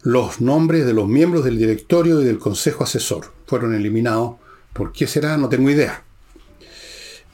[0.02, 3.32] los nombres de los miembros del directorio y del consejo asesor.
[3.46, 4.36] Fueron eliminados.
[4.72, 5.36] ¿Por qué será?
[5.36, 6.04] No tengo idea.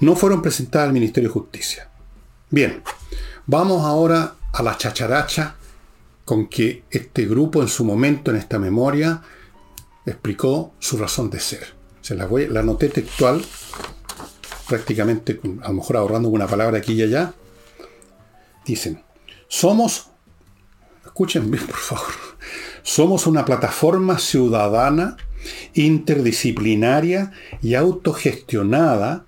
[0.01, 1.91] No fueron presentadas al Ministerio de Justicia.
[2.51, 2.83] Bien,
[3.47, 5.57] vamos ahora a la chacharacha
[6.25, 9.23] con que este grupo en su momento en esta memoria
[10.05, 11.75] explicó su razón de ser.
[12.01, 13.43] Se la, voy, la anoté textual,
[14.69, 17.35] prácticamente, a lo mejor ahorrando una palabra aquí y allá.
[18.65, 19.03] Dicen,
[19.49, 20.11] somos,
[21.19, 22.15] escuchen bien por favor,
[22.85, 25.17] somos una plataforma ciudadana,
[25.75, 29.27] interdisciplinaria y autogestionada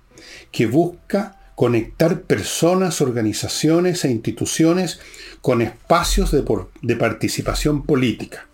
[0.53, 5.01] que busca conectar personas, organizaciones e instituciones
[5.41, 6.45] con espacios de,
[6.81, 8.47] de participación política.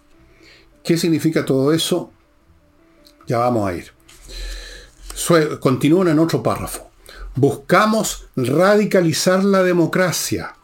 [0.84, 2.12] ¿Qué significa todo eso?
[3.28, 3.92] Ya vamos a ir.
[5.60, 6.90] Continúan en otro párrafo.
[7.36, 10.57] Buscamos radicalizar la democracia,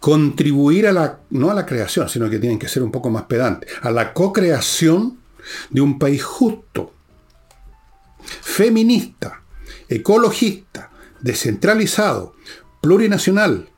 [0.00, 3.24] contribuir a la, no a la creación, sino que tienen que ser un poco más
[3.24, 5.18] pedantes, a la co-creación
[5.70, 6.92] de un país justo,
[8.42, 9.42] feminista,
[9.88, 12.34] ecologista, descentralizado,
[12.80, 13.68] plurinacional,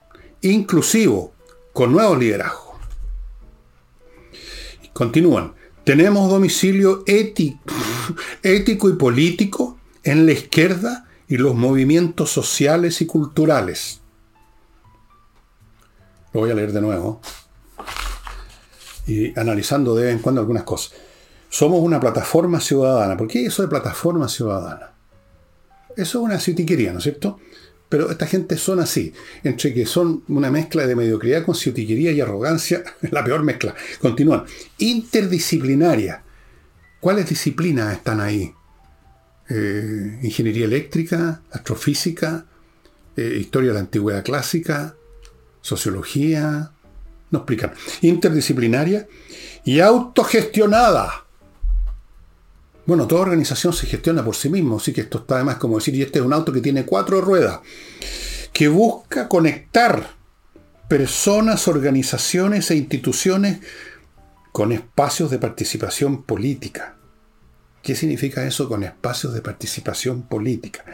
[0.43, 1.35] inclusivo,
[1.73, 2.77] con nuevos liderazgos.
[4.93, 5.55] Continúan.
[5.85, 7.59] Tenemos domicilio ético,
[8.43, 14.00] ético y político en la izquierda y los movimientos sociales y culturales.
[16.33, 17.21] Lo voy a leer de nuevo.
[19.07, 20.93] Y analizando de vez en cuando algunas cosas.
[21.49, 23.17] Somos una plataforma ciudadana.
[23.17, 24.93] ¿Por qué eso de plataforma ciudadana?
[25.97, 27.39] Eso es una ciutiquería, ¿no es cierto?
[27.89, 29.13] Pero esta gente son así,
[29.43, 33.75] entre que son una mezcla de mediocridad con ciutiquería y arrogancia, la peor mezcla.
[34.01, 34.45] Continúan.
[34.79, 36.23] Interdisciplinaria.
[37.01, 38.55] ¿Cuáles disciplinas están ahí?
[39.49, 42.47] Eh, ingeniería eléctrica, astrofísica,
[43.17, 44.95] eh, historia de la antigüedad clásica,
[45.61, 46.73] sociología.
[47.31, 47.73] No explican.
[48.03, 49.07] Interdisciplinaria
[49.65, 51.25] y autogestionada.
[52.87, 55.95] Bueno, toda organización se gestiona por sí mismo, así que esto está además como decir,
[55.95, 57.61] y este es un auto que tiene cuatro ruedas,
[58.53, 60.11] que busca conectar
[60.89, 63.61] personas, organizaciones e instituciones
[64.51, 66.97] con espacios de participación política.
[67.83, 70.85] ¿Qué significa eso con espacios de participación política?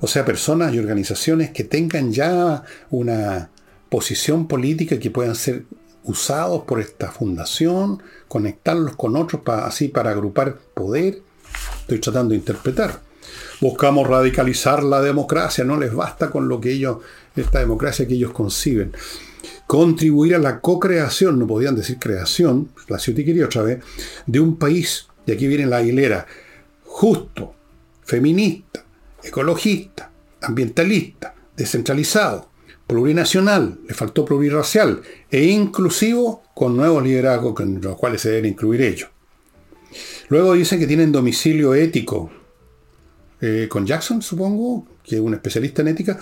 [0.00, 3.50] O sea, personas y organizaciones que tengan ya una
[3.88, 5.64] posición política que puedan ser
[6.04, 11.22] usados por esta fundación, conectarlos con otros para, así para agrupar poder.
[11.80, 13.00] Estoy tratando de interpretar.
[13.60, 16.98] Buscamos radicalizar la democracia, no les basta con lo que ellos,
[17.34, 18.92] esta democracia que ellos conciben.
[19.66, 23.82] Contribuir a la co-creación, no podían decir creación, la quería otra vez,
[24.26, 26.26] de un país, y aquí viene la hilera,
[26.84, 27.54] justo,
[28.02, 28.83] feminista,
[29.24, 30.10] ecologista,
[30.42, 32.48] ambientalista, descentralizado,
[32.86, 38.82] plurinacional, le faltó plurirracial e inclusivo con nuevos liderazgos con los cuales se deben incluir
[38.82, 39.10] ellos.
[40.28, 42.30] Luego dicen que tienen domicilio ético,
[43.40, 46.18] eh, con Jackson, supongo, que es un especialista en ética,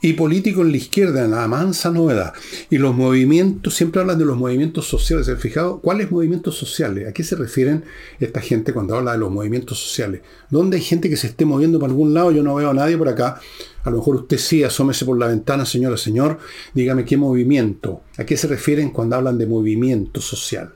[0.00, 2.32] y político en la izquierda, en la mansa novedad.
[2.70, 5.26] Y los movimientos, siempre hablan de los movimientos sociales.
[5.26, 5.80] ¿Se han fijado?
[5.80, 7.08] ¿Cuáles movimientos sociales?
[7.08, 7.84] ¿A qué se refieren
[8.20, 10.20] esta gente cuando habla de los movimientos sociales?
[10.48, 12.30] ¿Dónde hay gente que se esté moviendo por algún lado?
[12.30, 13.40] Yo no veo a nadie por acá.
[13.82, 16.38] A lo mejor usted sí, asómese por la ventana, señora, señor.
[16.72, 18.02] Dígame qué movimiento.
[18.16, 20.74] ¿A qué se refieren cuando hablan de movimiento social?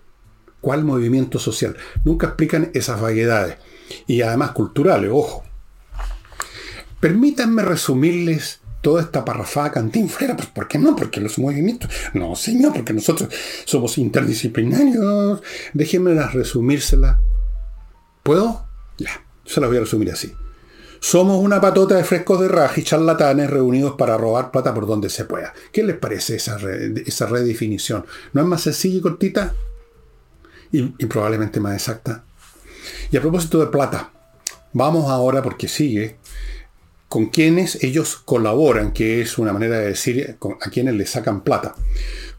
[0.61, 1.77] ¿Cuál movimiento social?
[2.05, 3.57] Nunca explican esas vaguedades.
[4.09, 5.45] Y además culturales, ojo.
[7.05, 10.39] Permítanme resumirles toda esta parrafada cantinflera.
[10.39, 10.97] Pues, ¿por qué no?
[10.97, 11.91] Porque los movimientos.
[12.15, 13.29] No, señor, porque nosotros
[13.67, 15.43] somos interdisciplinarios.
[15.75, 17.21] Déjenme resumírsela.
[18.23, 18.67] ¿Puedo?
[18.97, 20.33] Ya, se la voy a resumir así.
[20.99, 25.11] Somos una patota de frescos de raja y charlatanes reunidos para robar plata por donde
[25.11, 25.53] se pueda.
[25.73, 26.57] ¿Qué les parece esa,
[27.05, 28.07] esa redefinición?
[28.33, 29.55] ¿No es más sencilla y cortita?
[30.73, 32.25] Y probablemente más exacta.
[33.11, 34.11] Y a propósito de plata,
[34.73, 36.17] vamos ahora, porque sigue,
[37.15, 41.77] con quienes ellos colaboran, que es una manera de decir a quienes le sacan plata.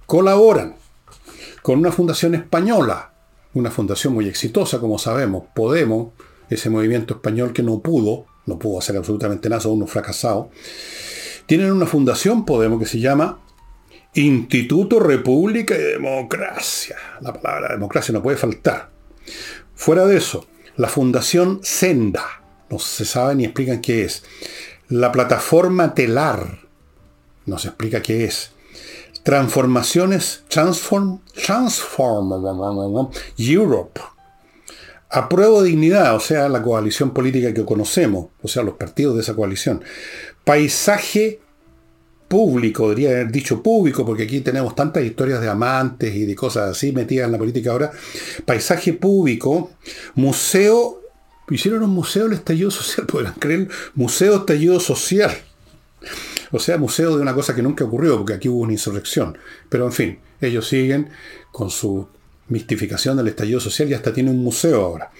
[0.06, 0.76] Colaboran
[1.62, 3.14] con una fundación española,
[3.54, 6.10] una fundación muy exitosa, como sabemos, Podemos,
[6.50, 10.48] ese movimiento español que no pudo no pudo hacer absolutamente nada, son unos fracasados.
[11.46, 13.40] Tienen una fundación, Podemos, que se llama
[14.14, 16.98] Instituto República y Democracia.
[17.22, 18.90] La palabra democracia no puede faltar.
[19.74, 22.45] Fuera de eso, la Fundación Senda.
[22.76, 24.22] No se sabe ni explican qué es.
[24.90, 26.60] La plataforma Telar.
[27.46, 28.52] No se explica qué es.
[29.24, 34.02] Transformaciones Transform, Transform Europe
[35.10, 39.36] Apruebo dignidad, o sea, la coalición política que conocemos, o sea, los partidos de esa
[39.36, 39.82] coalición.
[40.44, 41.40] Paisaje
[42.28, 46.72] público, debería haber dicho público, porque aquí tenemos tantas historias de amantes y de cosas
[46.72, 47.92] así metidas en la política ahora.
[48.46, 49.72] Paisaje público,
[50.16, 51.05] museo,
[51.50, 55.32] hicieron un museo del estallido social, podrán creer, museo estallido social.
[56.52, 59.38] O sea, museo de una cosa que nunca ocurrió, porque aquí hubo una insurrección.
[59.70, 61.10] Pero en fin, ellos siguen
[61.52, 62.08] con su
[62.48, 65.12] mistificación del estallido social y hasta tiene un museo ahora.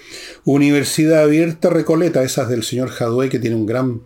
[0.44, 4.02] Universidad Abierta Recoleta, esas del señor Jadwe, que tiene un gran,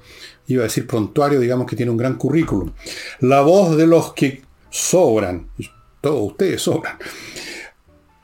[0.48, 2.72] iba a decir prontuario, digamos que tiene un gran currículum.
[3.20, 5.50] La voz de los que sobran,
[6.02, 6.98] todos ustedes sobran.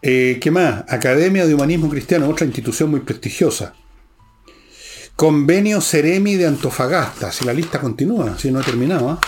[0.01, 0.85] Eh, ¿Qué más?
[0.87, 3.73] Academia de Humanismo Cristiano, otra institución muy prestigiosa.
[5.15, 9.11] Convenio Ceremi de Antofagasta, si la lista continúa, si no ha terminado.
[9.11, 9.19] ¿ah?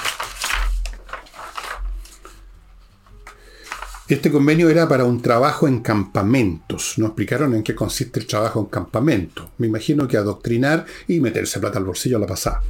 [4.09, 6.95] Este convenio era para un trabajo en campamentos.
[6.97, 9.51] No explicaron en qué consiste el trabajo en campamento.
[9.59, 12.61] Me imagino que adoctrinar y meterse plata al bolsillo a la pasada.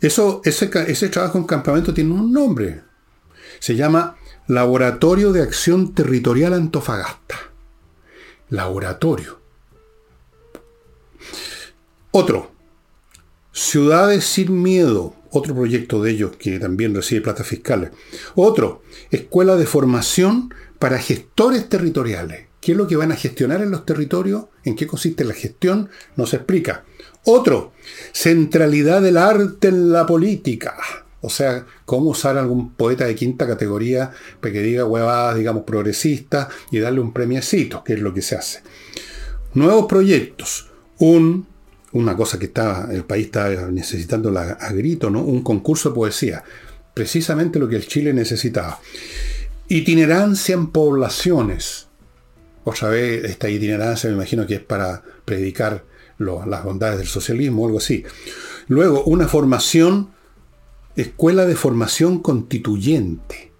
[0.00, 2.82] Eso, ese, ese trabajo en campamento tiene un nombre.
[3.58, 4.16] Se llama
[4.46, 7.36] Laboratorio de Acción Territorial Antofagasta.
[8.50, 9.43] Laboratorio.
[12.16, 12.52] Otro.
[13.50, 17.90] Ciudades sin miedo otro proyecto de ellos que también recibe plata fiscales.
[18.36, 22.46] Otro, escuela de formación para gestores territoriales.
[22.60, 24.44] ¿Qué es lo que van a gestionar en los territorios?
[24.62, 25.90] ¿En qué consiste la gestión?
[26.14, 26.84] No se explica.
[27.24, 27.72] Otro,
[28.12, 30.76] centralidad del arte en la política.
[31.20, 36.46] O sea, cómo usar algún poeta de quinta categoría para que diga huevadas, digamos, progresistas
[36.70, 38.62] y darle un premiecito, que es lo que se hace.
[39.52, 40.70] Nuevos proyectos.
[40.98, 41.52] Un
[41.94, 45.22] una cosa que está, el país está necesitando a grito, ¿no?
[45.22, 46.42] Un concurso de poesía.
[46.92, 48.80] Precisamente lo que el Chile necesitaba.
[49.68, 51.86] Itinerancia en poblaciones.
[52.64, 55.84] Otra vez, esta itinerancia me imagino que es para predicar
[56.18, 58.04] las bondades del socialismo o algo así.
[58.66, 60.10] Luego, una formación,
[60.96, 63.52] escuela de formación constituyente.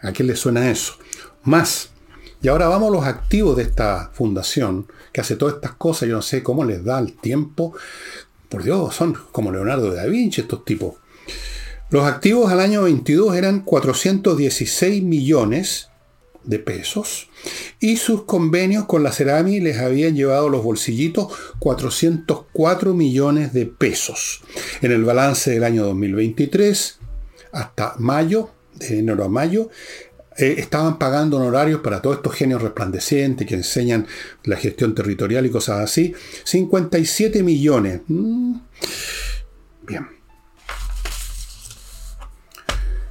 [0.00, 0.94] ¿A qué le suena eso?
[1.42, 1.90] Más,
[2.40, 6.16] y ahora vamos a los activos de esta fundación, que hace todas estas cosas, yo
[6.16, 7.72] no sé cómo les da el tiempo.
[8.48, 10.96] Por Dios, son como Leonardo da Vinci estos tipos.
[11.90, 15.90] Los activos al año 22 eran 416 millones
[16.42, 17.28] de pesos
[17.78, 21.28] y sus convenios con la Cerami les habían llevado los bolsillitos
[21.60, 24.42] 404 millones de pesos.
[24.82, 26.98] En el balance del año 2023
[27.52, 29.70] hasta mayo, de enero a mayo,
[30.36, 34.06] eh, estaban pagando honorarios para todos estos genios resplandecientes que enseñan
[34.44, 36.14] la gestión territorial y cosas así.
[36.44, 38.00] 57 millones.
[38.08, 38.56] Mm.
[39.86, 40.08] Bien.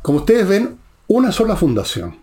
[0.02, 2.18] Como ustedes ven, una sola fundación,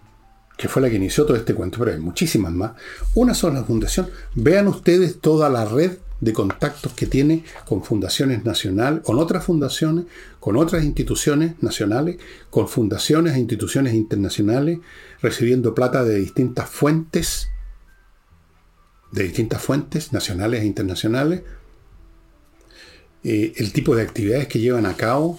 [0.58, 2.72] que fue la que inició todo este cuento, pero hay muchísimas más,
[3.14, 4.10] una sola fundación.
[4.34, 10.04] Vean ustedes toda la red de contactos que tiene con fundaciones nacionales, con otras fundaciones,
[10.38, 12.18] con otras instituciones nacionales,
[12.50, 14.78] con fundaciones e instituciones internacionales,
[15.22, 17.48] recibiendo plata de distintas fuentes,
[19.12, 21.42] de distintas fuentes nacionales e internacionales,
[23.22, 25.38] eh, el tipo de actividades que llevan a cabo,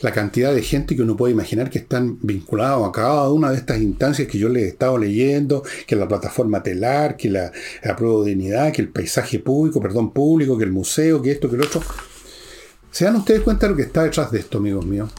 [0.00, 3.56] la cantidad de gente que uno puede imaginar que están vinculados a cada una de
[3.56, 7.96] estas instancias que yo les he estado leyendo, que la plataforma telar, que la, la
[7.96, 11.56] prueba de dignidad, que el paisaje público, perdón, público, que el museo, que esto, que
[11.56, 11.82] lo otro.
[12.90, 15.10] ¿Se dan ustedes cuenta de lo que está detrás de esto, amigos míos?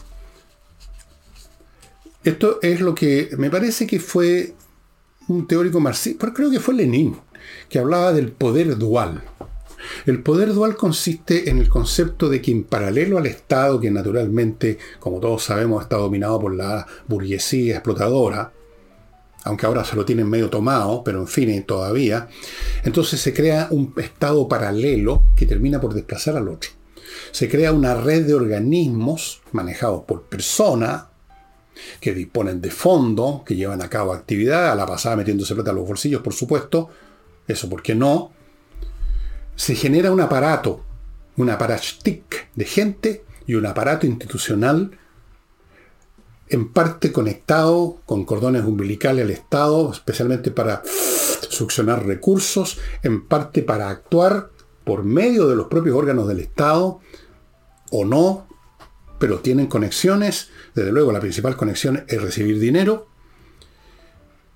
[2.23, 4.53] Esto es lo que me parece que fue
[5.27, 7.15] un teórico marxista, pero creo que fue Lenin,
[7.69, 9.23] que hablaba del poder dual.
[10.05, 14.77] El poder dual consiste en el concepto de que en paralelo al Estado, que naturalmente,
[14.99, 18.51] como todos sabemos, está dominado por la burguesía explotadora,
[19.43, 22.27] aunque ahora se lo tienen medio tomado, pero en fin, todavía,
[22.83, 26.69] entonces se crea un Estado paralelo que termina por desplazar al otro.
[27.31, 31.05] Se crea una red de organismos manejados por personas
[32.01, 35.73] que disponen de fondos, que llevan a cabo actividad, a la pasada metiéndose plata a
[35.73, 36.89] los bolsillos, por supuesto,
[37.47, 38.31] eso porque no,
[39.57, 40.85] se genera un aparato,
[41.35, 44.97] un aparatic de gente y un aparato institucional
[46.47, 53.89] en parte conectado con cordones umbilicales al Estado, especialmente para succionar recursos, en parte para
[53.89, 54.51] actuar
[54.85, 57.01] por medio de los propios órganos del Estado,
[57.91, 58.47] o no,
[59.19, 63.07] pero tienen conexiones, desde luego la principal conexión es recibir dinero,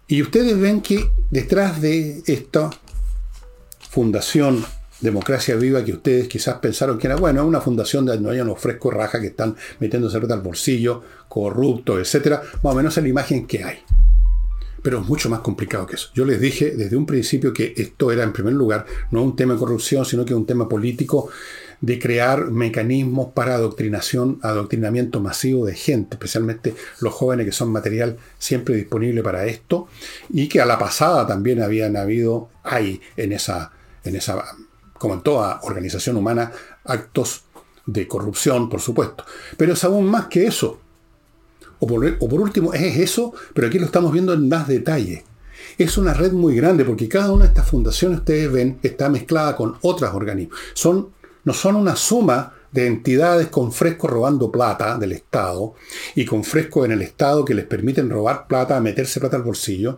[0.07, 2.69] y ustedes ven que detrás de esta
[3.89, 4.63] fundación
[5.01, 8.93] Democracia Viva que ustedes quizás pensaron que era, bueno, una fundación de no unos frescos
[8.93, 13.63] raja que están metiéndose al bolsillo, corruptos, etcétera, más o menos es la imagen que
[13.63, 13.79] hay.
[14.81, 16.09] Pero es mucho más complicado que eso.
[16.13, 19.53] Yo les dije desde un principio que esto era, en primer lugar, no un tema
[19.53, 21.29] de corrupción, sino que un tema político
[21.81, 28.17] de crear mecanismos para adoctrinación, adoctrinamiento masivo de gente, especialmente los jóvenes que son material
[28.37, 29.87] siempre disponible para esto,
[30.29, 33.71] y que a la pasada también habían habido, hay en esa,
[34.03, 34.43] en esa
[35.01, 36.51] como en toda organización humana,
[36.85, 37.45] actos
[37.87, 39.25] de corrupción, por supuesto.
[39.57, 40.79] Pero es aún más que eso.
[41.79, 45.25] O por, último, es eso, pero aquí lo estamos viendo en más detalle.
[45.79, 49.55] Es una red muy grande porque cada una de estas fundaciones, ustedes ven, está mezclada
[49.55, 50.59] con otros organismos.
[50.75, 51.09] Son,
[51.45, 55.73] no son una suma de entidades con fresco robando plata del Estado
[56.13, 59.97] y con fresco en el Estado que les permiten robar plata, meterse plata al bolsillo.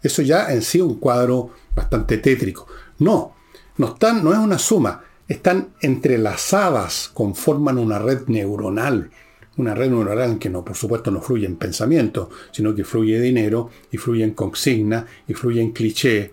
[0.00, 2.68] Eso ya en sí es un cuadro bastante tétrico.
[3.00, 3.33] No,
[3.76, 9.10] no, están, no es una suma, están entrelazadas, conforman una red neuronal.
[9.56, 13.70] Una red neuronal que no, por supuesto, no fluye en pensamiento, sino que fluye dinero
[13.90, 16.32] y fluye en consigna y fluye en cliché.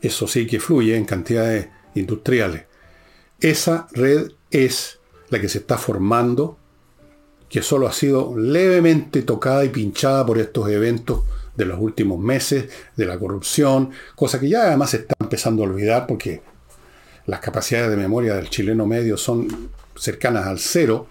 [0.00, 2.64] Eso sí que fluye en cantidades industriales.
[3.40, 6.56] Esa red es la que se está formando,
[7.48, 11.24] que solo ha sido levemente tocada y pinchada por estos eventos
[11.60, 15.66] de los últimos meses, de la corrupción, cosa que ya además se está empezando a
[15.66, 16.40] olvidar porque
[17.26, 21.06] las capacidades de memoria del chileno medio son cercanas al cero.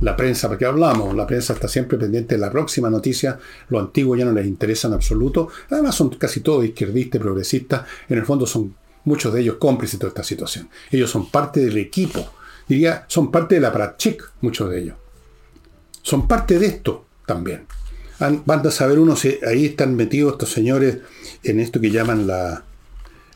[0.00, 1.14] La prensa, ¿para qué hablamos?
[1.16, 3.38] La prensa está siempre pendiente de la próxima noticia,
[3.68, 5.48] lo antiguo ya no les interesa en absoluto.
[5.68, 8.74] Además son casi todos izquierdistas, progresistas, en el fondo son
[9.04, 10.68] muchos de ellos cómplices de toda esta situación.
[10.92, 12.24] Ellos son parte del equipo,
[12.68, 14.96] diría, son parte de la Pratchik, muchos de ellos.
[16.02, 17.66] Son parte de esto también
[18.18, 20.98] van a saber uno si ahí están metidos estos señores
[21.44, 22.64] en esto que llaman la,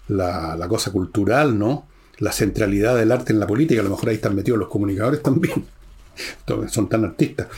[0.08, 1.86] la, cosa cultural, ¿no?
[2.18, 3.80] La centralidad del arte en la política.
[3.80, 5.64] A lo mejor ahí están metidos los comunicadores también.
[6.68, 7.48] Son tan artistas.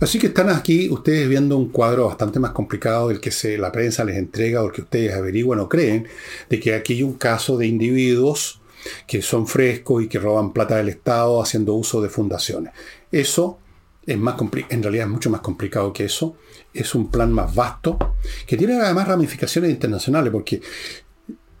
[0.00, 4.04] Así que están aquí ustedes viendo un cuadro bastante más complicado del que la prensa
[4.04, 6.06] les entrega o el que ustedes averiguan o creen,
[6.50, 8.60] de que aquí hay un caso de individuos
[9.06, 12.74] que son frescos y que roban plata del Estado haciendo uso de fundaciones.
[13.10, 13.58] Eso
[14.06, 14.36] es más
[14.68, 16.36] en realidad es mucho más complicado que eso.
[16.72, 17.98] Es un plan más vasto,
[18.46, 20.60] que tiene además ramificaciones internacionales, porque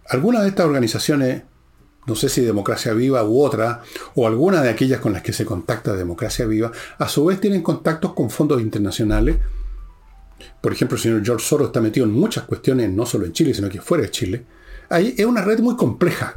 [0.08, 1.42] algunas de estas organizaciones,
[2.06, 3.82] no sé si Democracia Viva u otra,
[4.14, 7.62] o alguna de aquellas con las que se contacta Democracia Viva, a su vez tienen
[7.62, 9.36] contactos con fondos internacionales.
[10.60, 13.54] Por ejemplo, el señor George Soros está metido en muchas cuestiones, no solo en Chile,
[13.54, 14.44] sino que fuera de Chile.
[14.90, 16.34] Ahí es una red muy compleja,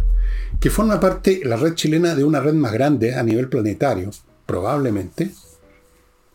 [0.59, 4.11] que forma parte, la red chilena, de una red más grande a nivel planetario,
[4.45, 5.31] probablemente,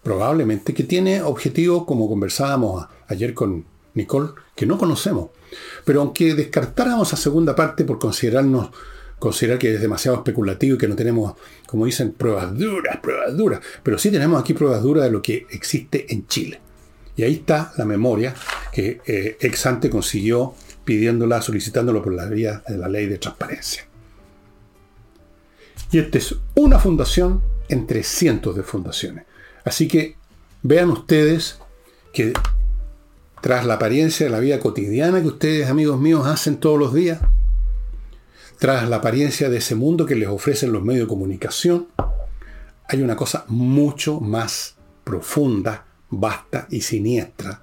[0.03, 5.31] probablemente, que tiene objetivos, como conversábamos ayer con Nicole, que no conocemos.
[5.85, 8.71] Pero aunque descartáramos a segunda parte por considerarnos,
[9.19, 11.35] considerar que es demasiado especulativo y que no tenemos,
[11.67, 15.47] como dicen, pruebas duras, pruebas duras, pero sí tenemos aquí pruebas duras de lo que
[15.51, 16.61] existe en Chile.
[17.15, 18.35] Y ahí está la memoria
[18.73, 23.87] que eh, Exante consiguió pidiéndola, solicitándolo por la vía de la ley de transparencia.
[25.91, 29.25] Y esta es una fundación entre cientos de fundaciones.
[29.65, 30.17] Así que
[30.63, 31.59] vean ustedes
[32.13, 32.33] que
[33.41, 37.21] tras la apariencia de la vida cotidiana que ustedes, amigos míos, hacen todos los días,
[38.59, 41.89] tras la apariencia de ese mundo que les ofrecen los medios de comunicación,
[42.89, 47.63] hay una cosa mucho más profunda, vasta y siniestra,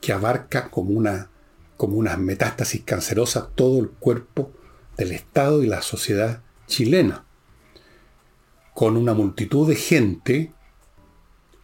[0.00, 1.30] que abarca como una,
[1.78, 4.50] como metástasis cancerosa todo el cuerpo
[4.98, 7.24] del Estado y la sociedad chilena,
[8.74, 10.52] con una multitud de gente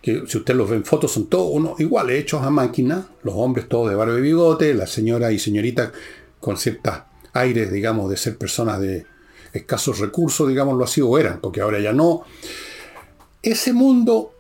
[0.05, 3.35] que si usted los ve en fotos son todos unos iguales, hechos a máquina, los
[3.37, 5.93] hombres todos de barba y bigote, la señora y señorita
[6.41, 6.93] con ciertos
[7.33, 9.07] aires, digamos, de ser personas de
[9.55, 12.23] escasos recursos, digámoslo así, o eran, porque ahora ya no.
[13.41, 14.35] Ese mundo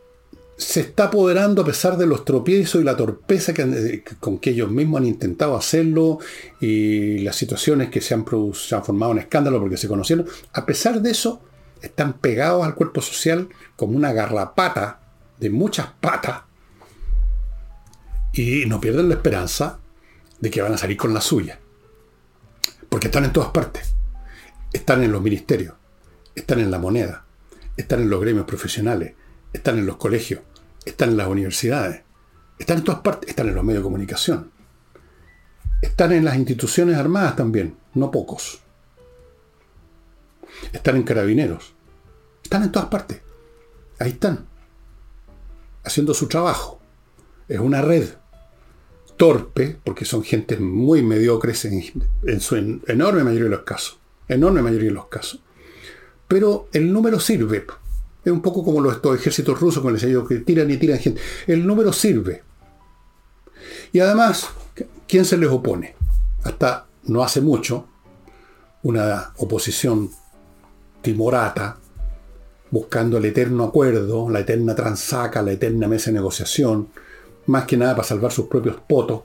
[0.59, 4.71] se está apoderando a pesar de los tropiezos y la torpeza que con que ellos
[4.71, 6.19] mismos han intentado hacerlo
[6.61, 10.27] y las situaciones que se han, se han formado en escándalo porque se conocieron.
[10.53, 11.41] A pesar de eso,
[11.81, 15.01] están pegados al cuerpo social como una garrapata
[15.39, 16.43] de muchas patas
[18.32, 19.78] y no pierden la esperanza
[20.41, 21.61] de que van a salir con la suya.
[22.89, 23.95] Porque están en todas partes.
[24.72, 25.74] Están en los ministerios,
[26.35, 27.24] están en la moneda,
[27.76, 29.14] están en los gremios profesionales,
[29.53, 30.41] están en los colegios,
[30.85, 32.03] están en las universidades,
[32.59, 34.51] están en todas partes, están en los medios de comunicación,
[35.80, 38.61] están en las instituciones armadas también, no pocos.
[40.72, 41.74] Están en carabineros,
[42.43, 43.20] están en todas partes.
[44.01, 44.49] Ahí están,
[45.85, 46.80] haciendo su trabajo.
[47.49, 48.09] Es una red
[49.16, 51.82] torpe, porque son gente muy mediocres en,
[52.24, 53.99] en su enorme mayoría de los casos.
[54.28, 55.41] Enorme mayoría de los casos.
[56.26, 57.66] Pero el número sirve.
[58.24, 61.20] Es un poco como los ejércitos rusos con el que tiran y tiran gente.
[61.47, 62.43] El número sirve.
[63.93, 64.49] Y además,
[65.07, 65.95] ¿quién se les opone?
[66.43, 67.87] Hasta no hace mucho,
[68.82, 70.11] una oposición
[71.03, 71.78] timorata,
[72.75, 76.89] buscando el eterno acuerdo, la eterna transaca, la eterna mesa de negociación,
[77.47, 79.22] más que nada para salvar sus propios potos,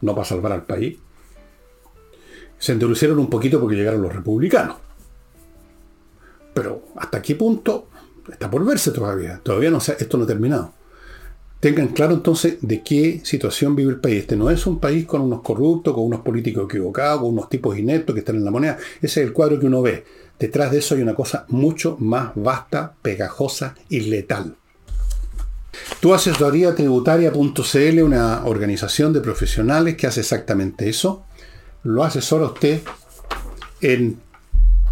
[0.00, 0.98] no para salvar al país,
[2.58, 4.78] se endurecieron un poquito porque llegaron los republicanos.
[6.52, 7.86] Pero hasta qué punto
[8.28, 9.40] está por verse todavía.
[9.40, 10.72] Todavía no esto no ha terminado.
[11.60, 14.22] Tengan claro entonces de qué situación vive el país.
[14.22, 17.78] Este no es un país con unos corruptos, con unos políticos equivocados, con unos tipos
[17.78, 18.76] ineptos que están en la moneda.
[19.00, 20.04] Ese es el cuadro que uno ve.
[20.42, 24.56] Detrás de eso hay una cosa mucho más vasta, pegajosa y letal.
[26.00, 31.24] Tu asesoría tributaria.cl, una organización de profesionales que hace exactamente eso.
[31.84, 32.82] Lo asesora usted
[33.82, 34.20] en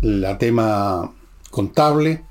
[0.02, 1.12] la tema
[1.50, 2.22] contable,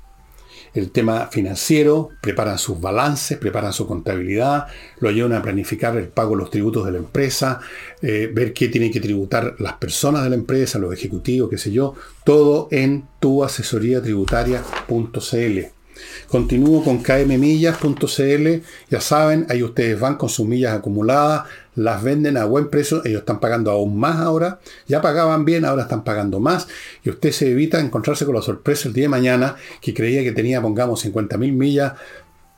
[0.74, 4.66] el tema financiero, preparan sus balances, preparan su contabilidad,
[5.00, 7.60] lo ayudan a planificar el pago de los tributos de la empresa,
[8.02, 11.72] eh, ver qué tienen que tributar las personas de la empresa, los ejecutivos, qué sé
[11.72, 11.94] yo,
[12.24, 15.79] todo en tuasesoriatributaria.cl.
[16.28, 18.48] Continúo con kmmillas.cl,
[18.90, 21.44] ya saben, ahí ustedes van con sus millas acumuladas,
[21.74, 25.82] las venden a buen precio, ellos están pagando aún más ahora, ya pagaban bien, ahora
[25.82, 26.68] están pagando más,
[27.02, 30.32] y usted se evita encontrarse con la sorpresa el día de mañana que creía que
[30.32, 31.92] tenía, pongamos, 50.000 millas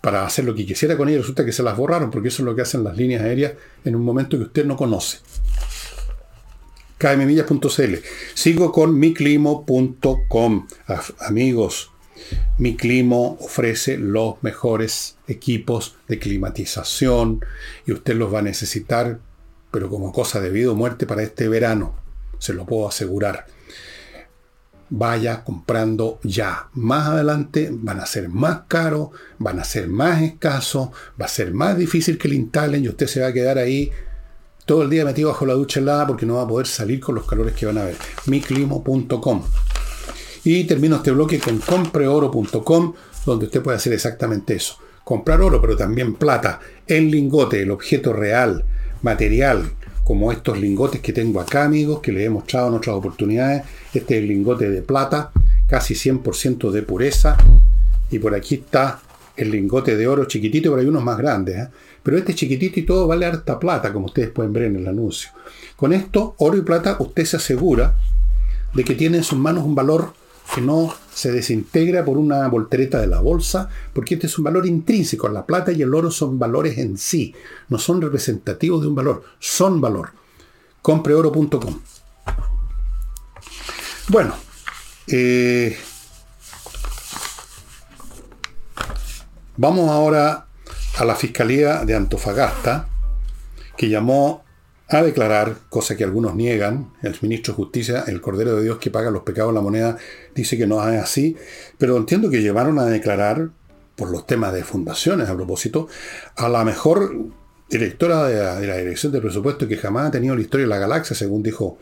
[0.02, 2.46] para hacer lo que quisiera con ellas, resulta que se las borraron, porque eso es
[2.46, 3.52] lo que hacen las líneas aéreas
[3.84, 5.18] en un momento que usted no conoce.
[6.98, 7.94] kmmillas.cl.
[8.34, 10.66] Sigo con miclimo.com.
[11.20, 11.91] Amigos,
[12.58, 17.44] mi Climo ofrece los mejores equipos de climatización
[17.86, 19.18] y usted los va a necesitar,
[19.70, 21.94] pero como cosa de vida o muerte para este verano,
[22.38, 23.46] se lo puedo asegurar.
[24.90, 26.68] Vaya comprando ya.
[26.74, 29.08] Más adelante van a ser más caros,
[29.38, 30.90] van a ser más escasos,
[31.20, 33.90] va a ser más difícil que le instalen y usted se va a quedar ahí
[34.66, 37.14] todo el día metido bajo la ducha helada porque no va a poder salir con
[37.14, 37.96] los calores que van a ver.
[38.26, 39.42] miclimo.com
[40.44, 44.76] y termino este bloque con compreoro.com, donde usted puede hacer exactamente eso.
[45.04, 48.64] Comprar oro, pero también plata, en lingote, el objeto real,
[49.02, 49.72] material,
[50.04, 53.62] como estos lingotes que tengo acá, amigos, que les he mostrado en otras oportunidades.
[53.94, 55.30] Este es el lingote de plata,
[55.66, 57.36] casi 100% de pureza.
[58.10, 59.00] Y por aquí está
[59.36, 61.56] el lingote de oro chiquitito, pero hay unos más grandes.
[61.56, 61.68] ¿eh?
[62.02, 65.30] Pero este chiquitito y todo vale harta plata, como ustedes pueden ver en el anuncio.
[65.76, 67.96] Con esto, oro y plata, usted se asegura
[68.74, 70.14] de que tiene en sus manos un valor
[70.54, 74.66] que no se desintegra por una voltereta de la bolsa, porque este es un valor
[74.66, 75.28] intrínseco.
[75.28, 77.34] La plata y el oro son valores en sí,
[77.68, 80.10] no son representativos de un valor, son valor.
[80.82, 81.80] Compreoro.com.
[84.08, 84.34] Bueno,
[85.06, 85.76] eh,
[89.56, 90.46] vamos ahora
[90.98, 92.88] a la Fiscalía de Antofagasta,
[93.76, 94.41] que llamó
[94.98, 98.90] a declarar, cosa que algunos niegan, el ministro de Justicia, el Cordero de Dios que
[98.90, 99.96] paga los pecados de la moneda,
[100.34, 101.36] dice que no es así,
[101.78, 103.50] pero entiendo que llevaron a declarar,
[103.96, 105.88] por los temas de fundaciones a propósito,
[106.36, 107.14] a la mejor
[107.68, 110.70] directora de la, de la Dirección de Presupuesto que jamás ha tenido la historia de
[110.70, 111.78] la galaxia, según dijo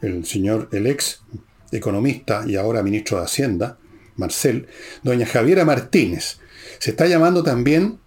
[0.00, 1.22] el señor, el ex
[1.70, 3.78] economista y ahora ministro de Hacienda,
[4.16, 4.68] Marcel,
[5.02, 6.38] doña Javiera Martínez.
[6.78, 8.00] Se está llamando también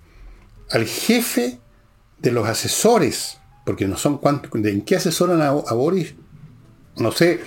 [0.70, 1.60] al jefe
[2.20, 6.14] de los asesores porque no son cuántos, ¿en qué asesoran a, Boris?
[6.98, 7.40] No sé,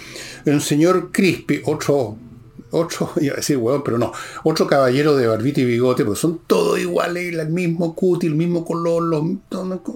[0.47, 2.17] un señor Crispi, otro,
[2.71, 4.13] otro, iba a decir huevón, pero no,
[4.45, 8.65] otro caballero de barbita y bigote, porque son todos iguales, el mismo cuti, el mismo
[8.65, 9.25] color, los,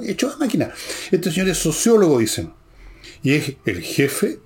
[0.05, 0.71] hechos a máquina.
[1.11, 2.53] Este señor es sociólogo, dicen,
[3.23, 4.39] y es el jefe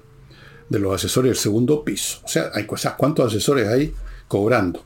[0.68, 2.20] de los asesores del segundo piso.
[2.24, 3.92] O sea, hay cosas, ¿cuántos asesores hay
[4.28, 4.82] cobrando?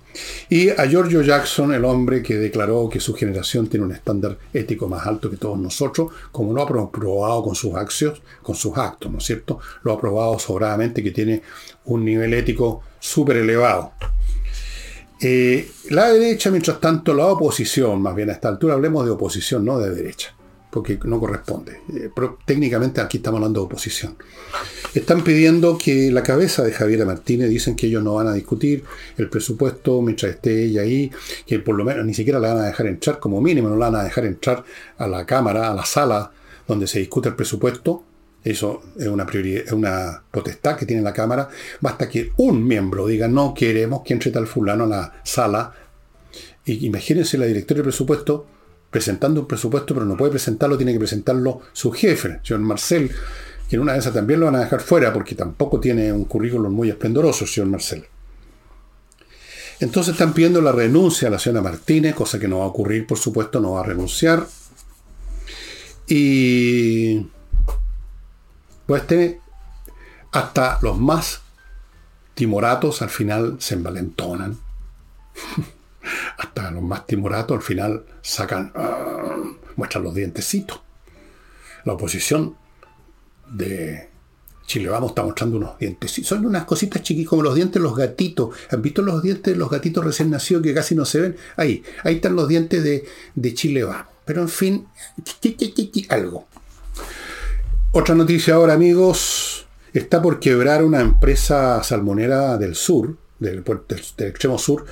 [0.49, 4.89] Y a Giorgio Jackson, el hombre que declaró que su generación tiene un estándar ético
[4.89, 9.11] más alto que todos nosotros, como lo ha probado con sus actos, con sus actos,
[9.11, 9.61] ¿no es cierto?
[9.83, 11.43] Lo ha probado sobradamente que tiene
[11.85, 13.93] un nivel ético súper elevado.
[15.21, 19.65] Eh, la derecha, mientras tanto, la oposición, más bien a esta altura hablemos de oposición,
[19.65, 20.38] no de derecha
[20.71, 21.81] porque no corresponde.
[21.95, 24.17] Eh, pero técnicamente aquí estamos hablando de oposición.
[24.95, 28.85] Están pidiendo que la cabeza de Javier Martínez, dicen que ellos no van a discutir
[29.17, 31.11] el presupuesto mientras esté ella ahí,
[31.47, 33.91] que por lo menos ni siquiera la van a dejar entrar, como mínimo no la
[33.91, 34.65] van a dejar entrar
[34.99, 36.33] a la Cámara, a la sala
[36.67, 38.05] donde se discute el presupuesto.
[38.45, 41.49] Eso es una, es una potestad que tiene la Cámara.
[41.81, 45.73] Basta que un miembro diga no queremos que entre tal fulano a la sala.
[46.65, 48.47] Y imagínense la directora de presupuesto
[48.91, 53.11] presentando un presupuesto, pero no puede presentarlo, tiene que presentarlo su jefe, señor Marcel,
[53.69, 56.25] que en una de esas también lo van a dejar fuera porque tampoco tiene un
[56.25, 58.05] currículum muy esplendoroso, señor Marcel.
[59.81, 63.07] Entonces están pidiendo la renuncia a la señora Martínez, cosa que no va a ocurrir,
[63.07, 64.47] por supuesto, no va a renunciar.
[66.09, 67.27] Y
[68.87, 69.41] pues este,
[70.33, 71.43] hasta los más
[72.35, 74.59] timoratos al final se envalentonan.
[76.37, 79.37] hasta los más timoratos al final sacan, ah,
[79.77, 80.81] muestran los dientecitos.
[81.85, 82.57] La oposición
[83.51, 84.09] de
[84.67, 86.29] Chile Vamos está mostrando unos dientecitos.
[86.29, 88.55] Son unas cositas chiquitas como los dientes de los gatitos.
[88.71, 91.37] ¿Han visto los dientes de los gatitos recién nacidos que casi no se ven?
[91.57, 94.07] Ahí, ahí están los dientes de, de Chile Vamos.
[94.25, 94.87] Pero en fin,
[96.11, 96.47] algo.
[97.93, 99.67] Otra noticia ahora, amigos.
[99.95, 104.85] Está por quebrar una empresa salmonera del sur, del, del extremo sur,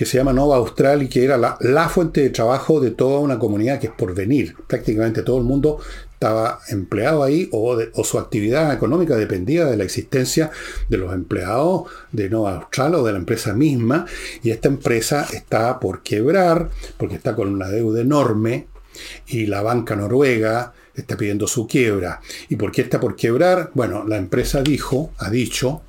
[0.00, 3.38] que se llama Nova Austral y que era la, fuente de trabajo de toda una
[3.38, 4.56] comunidad que es por venir.
[4.66, 5.78] Prácticamente todo el mundo
[6.14, 10.52] estaba empleado ahí o, o, su actividad económica dependía de la existencia
[10.88, 11.82] de los empleados
[12.12, 14.06] de Nova Austral o de la empresa misma.
[14.42, 18.68] Y esta empresa está por quebrar porque está con una deuda enorme
[19.26, 22.22] y la banca noruega está pidiendo su quiebra.
[22.48, 23.70] ¿Y por qué está por quebrar?
[23.74, 25.82] Bueno, la empresa dijo, ha dicho,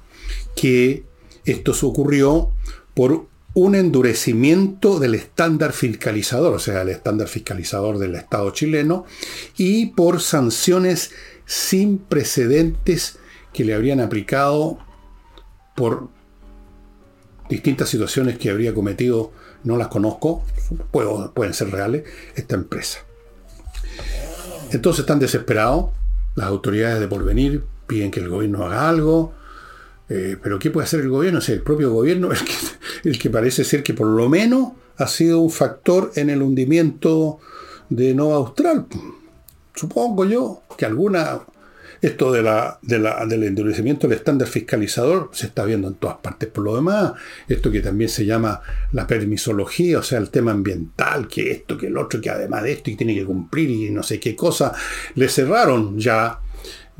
[0.53, 1.05] que
[1.45, 2.51] esto se ocurrió
[2.93, 9.05] por un endurecimiento del estándar fiscalizador, o sea, el estándar fiscalizador del Estado chileno,
[9.57, 11.11] y por sanciones
[11.45, 13.19] sin precedentes
[13.51, 14.77] que le habrían aplicado
[15.75, 16.07] por
[17.49, 19.33] distintas situaciones que habría cometido,
[19.63, 20.43] no las conozco,
[20.91, 22.03] pueden ser reales,
[22.35, 22.99] esta empresa.
[24.71, 25.87] Entonces están desesperados,
[26.35, 29.33] las autoridades de porvenir piden que el gobierno haga algo,
[30.13, 31.39] eh, pero ¿qué puede hacer el gobierno?
[31.39, 32.43] O el propio gobierno es
[33.05, 37.39] el que, parece ser que por lo menos ha sido un factor en el hundimiento
[37.89, 38.87] de Nova Austral.
[39.73, 41.39] Supongo yo que alguna.
[42.01, 46.49] Esto de la, del endurecimiento del estándar fiscalizador se está viendo en todas partes.
[46.49, 47.13] Por lo demás,
[47.47, 48.59] esto que también se llama
[48.91, 52.71] la permisología, o sea, el tema ambiental, que esto, que el otro, que además de
[52.71, 54.73] esto, y tiene que cumplir y no sé qué cosa,
[55.13, 56.39] le cerraron ya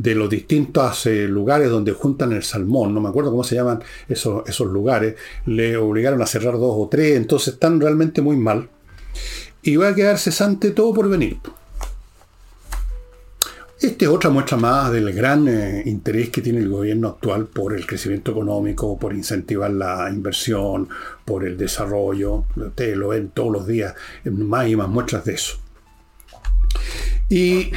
[0.01, 3.83] de los distintos eh, lugares donde juntan el salmón, no me acuerdo cómo se llaman
[4.09, 8.67] esos, esos lugares, le obligaron a cerrar dos o tres, entonces están realmente muy mal.
[9.61, 11.37] Y va a quedar cesante todo por venir.
[13.79, 17.75] Esta es otra muestra más del gran eh, interés que tiene el gobierno actual por
[17.75, 20.89] el crecimiento económico, por incentivar la inversión,
[21.25, 22.45] por el desarrollo.
[22.55, 23.93] Ustedes lo ven todos los días,
[24.23, 25.57] más y más muestras de eso.
[27.29, 27.71] Y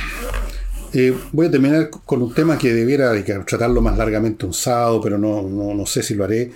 [0.96, 3.12] eh, voy a terminar con un tema que debiera
[3.44, 6.52] tratarlo más largamente un sábado, pero no, no, sé si lo haré.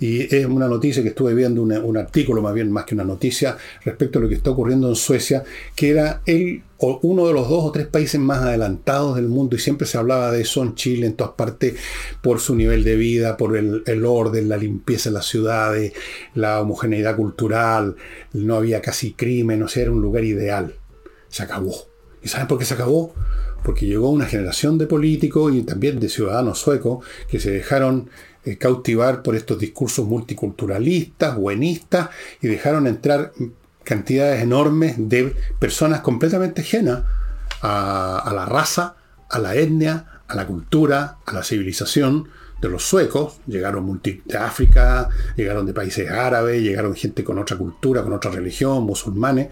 [0.00, 3.58] Y es una noticia que estuve viendo, un artículo más bien más que una noticia,
[3.84, 5.44] respecto a lo que está ocurriendo en Suecia,
[5.76, 9.58] que era el, uno de los dos o tres países más adelantados del mundo, y
[9.58, 11.74] siempre se hablaba de eso en Chile, en todas partes,
[12.22, 15.92] por su nivel de vida, por el, el orden, la limpieza de las ciudades,
[16.34, 17.96] la homogeneidad cultural,
[18.32, 20.76] no había casi crimen, o sea, era un lugar ideal.
[21.28, 21.74] Se acabó.
[22.22, 23.14] ¿Y saben por qué se acabó?
[23.64, 28.10] Porque llegó una generación de políticos y también de ciudadanos suecos que se dejaron
[28.44, 32.10] eh, cautivar por estos discursos multiculturalistas, buenistas,
[32.40, 33.32] y dejaron entrar
[33.84, 37.02] cantidades enormes de personas completamente ajenas
[37.60, 38.96] a, la raza,
[39.30, 42.28] a la etnia, a la cultura, a la civilización
[42.60, 43.38] de los suecos.
[43.46, 48.82] Llegaron de África, llegaron de países árabes, llegaron gente con otra cultura, con otra religión,
[48.82, 49.50] musulmanes,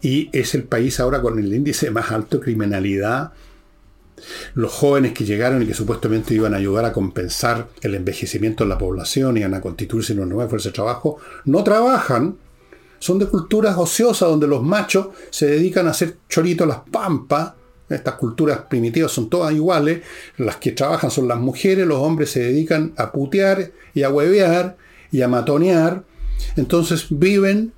[0.00, 3.32] y es el país ahora con el índice más alto de criminalidad
[4.54, 8.70] los jóvenes que llegaron y que supuestamente iban a ayudar a compensar el envejecimiento de
[8.70, 12.36] la población, y a constituirse en una nueva fuerza de trabajo, no trabajan.
[12.98, 17.54] Son de culturas ociosas donde los machos se dedican a hacer choritos las pampas,
[17.88, 20.02] Estas culturas primitivas son todas iguales.
[20.38, 24.76] Las que trabajan son las mujeres, los hombres se dedican a putear y a huevear
[25.10, 26.04] y a matonear.
[26.56, 27.72] Entonces viven,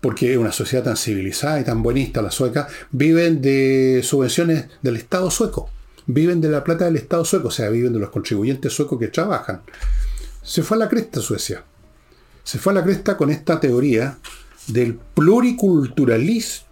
[0.00, 4.96] porque es una sociedad tan civilizada y tan buenista la sueca, viven de subvenciones del
[4.96, 5.70] Estado sueco.
[6.06, 9.08] Viven de la plata del Estado sueco, o sea, viven de los contribuyentes suecos que
[9.08, 9.62] trabajan.
[10.42, 11.64] Se fue a la cresta Suecia.
[12.42, 14.18] Se fue a la cresta con esta teoría
[14.66, 16.66] del pluriculturalismo,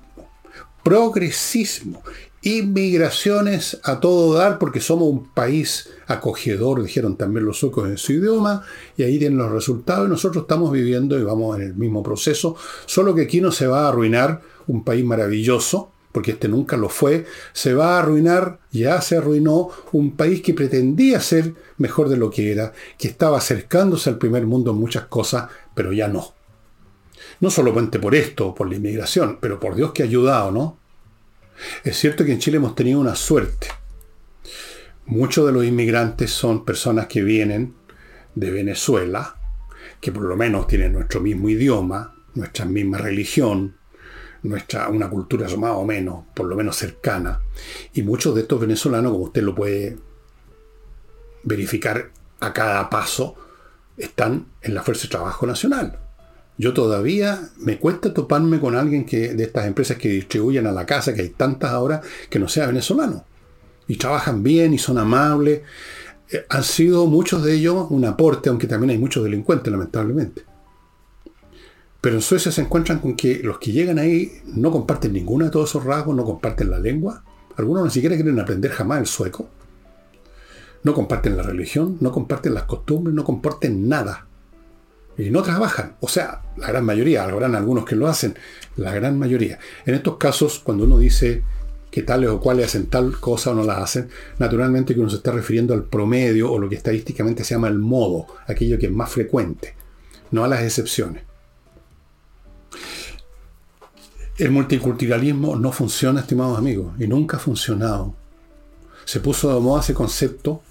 [0.83, 2.03] progresismo,
[2.43, 8.13] inmigraciones a todo dar porque somos un país acogedor, dijeron también los suecos en su
[8.13, 8.65] idioma,
[8.97, 12.57] y ahí tienen los resultados y nosotros estamos viviendo y vamos en el mismo proceso,
[12.87, 16.89] solo que aquí no se va a arruinar un país maravilloso, porque este nunca lo
[16.89, 22.17] fue, se va a arruinar, ya se arruinó, un país que pretendía ser mejor de
[22.17, 26.35] lo que era, que estaba acercándose al primer mundo en muchas cosas, pero ya no.
[27.41, 30.79] No solamente por esto, por la inmigración, pero por Dios que ha ayudado, ¿no?
[31.85, 33.69] Es cierto que en Chile hemos tenido una suerte.
[35.07, 37.75] Muchos de los inmigrantes son personas que vienen
[38.35, 39.37] de Venezuela,
[40.01, 43.77] que por lo menos tienen nuestro mismo idioma, nuestra misma religión,
[44.43, 47.41] nuestra, una cultura más o menos, por lo menos cercana.
[47.93, 49.99] Y muchos de estos venezolanos, como usted lo puede
[51.43, 52.11] verificar
[52.41, 53.37] a cada paso,
[53.97, 55.99] están en la Fuerza de Trabajo Nacional.
[56.59, 60.85] Yo todavía me cuesta toparme con alguien que, de estas empresas que distribuyen a la
[60.85, 63.25] casa, que hay tantas ahora, que no sea venezolano.
[63.89, 65.63] Y trabajan bien y son amables.
[66.31, 70.50] Eh, han sido muchos de ellos un aporte, aunque también hay muchos delincuentes, lamentablemente.
[72.01, 75.51] Pero en Suecia se encuentran con que los que llegan ahí no comparten ninguno de
[75.51, 77.23] todos esos rasgos, no comparten la lengua.
[77.57, 79.49] Algunos ni siquiera quieren aprender jamás el sueco.
[80.83, 84.27] No comparten la religión, no comparten las costumbres, no comparten nada
[85.19, 85.97] y no trabajan.
[86.01, 88.35] O sea, la gran mayoría, habrán algunos que lo hacen,
[88.77, 89.59] la gran mayoría.
[89.85, 91.43] En estos casos, cuando uno dice
[91.91, 95.17] que tales o cuales hacen tal cosa o no la hacen, naturalmente que uno se
[95.17, 98.93] está refiriendo al promedio o lo que estadísticamente se llama el modo, aquello que es
[98.93, 99.75] más frecuente,
[100.31, 101.30] no a las excepciones.
[104.39, 108.15] El multiculturalismo no funciona, estimados amigos, y nunca ha funcionado.
[109.05, 110.63] Se puso de moda ese concepto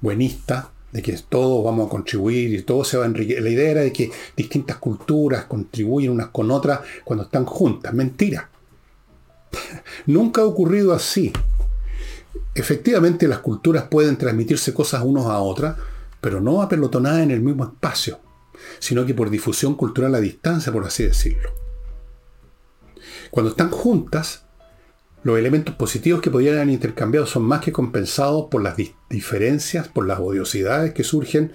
[0.00, 3.42] buenista, de que todos vamos a contribuir y todo se va a enriquecer.
[3.42, 7.94] La idea era de que distintas culturas contribuyen unas con otras cuando están juntas.
[7.94, 8.50] Mentira.
[10.06, 11.32] Nunca ha ocurrido así.
[12.54, 15.76] Efectivamente las culturas pueden transmitirse cosas unos a otras,
[16.20, 18.18] pero no apelotonadas en el mismo espacio,
[18.78, 21.50] sino que por difusión cultural a distancia, por así decirlo.
[23.30, 24.44] Cuando están juntas,
[25.22, 28.76] los elementos positivos que podrían haber intercambiado son más que compensados por las
[29.08, 31.52] diferencias, por las odiosidades que surgen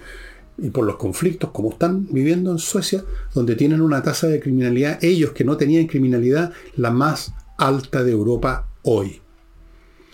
[0.58, 3.04] y por los conflictos, como están viviendo en Suecia,
[3.34, 8.12] donde tienen una tasa de criminalidad, ellos que no tenían criminalidad, la más alta de
[8.12, 9.22] Europa hoy.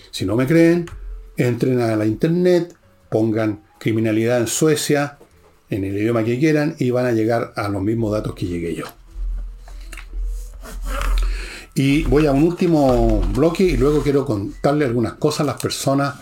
[0.10, 0.88] Si no me creen,
[1.38, 2.76] entren a la internet,
[3.10, 5.20] pongan criminalidad en Suecia,
[5.72, 8.76] en el idioma que quieran, y van a llegar a los mismos datos que llegué
[8.76, 8.86] yo.
[11.74, 16.16] Y voy a un último bloque y luego quiero contarle algunas cosas a las personas,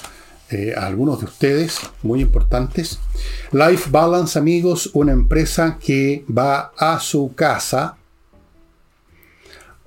[0.52, 3.00] eh, a algunos de ustedes, muy importantes.
[3.52, 7.99] Life Balance, amigos, una empresa que va a su casa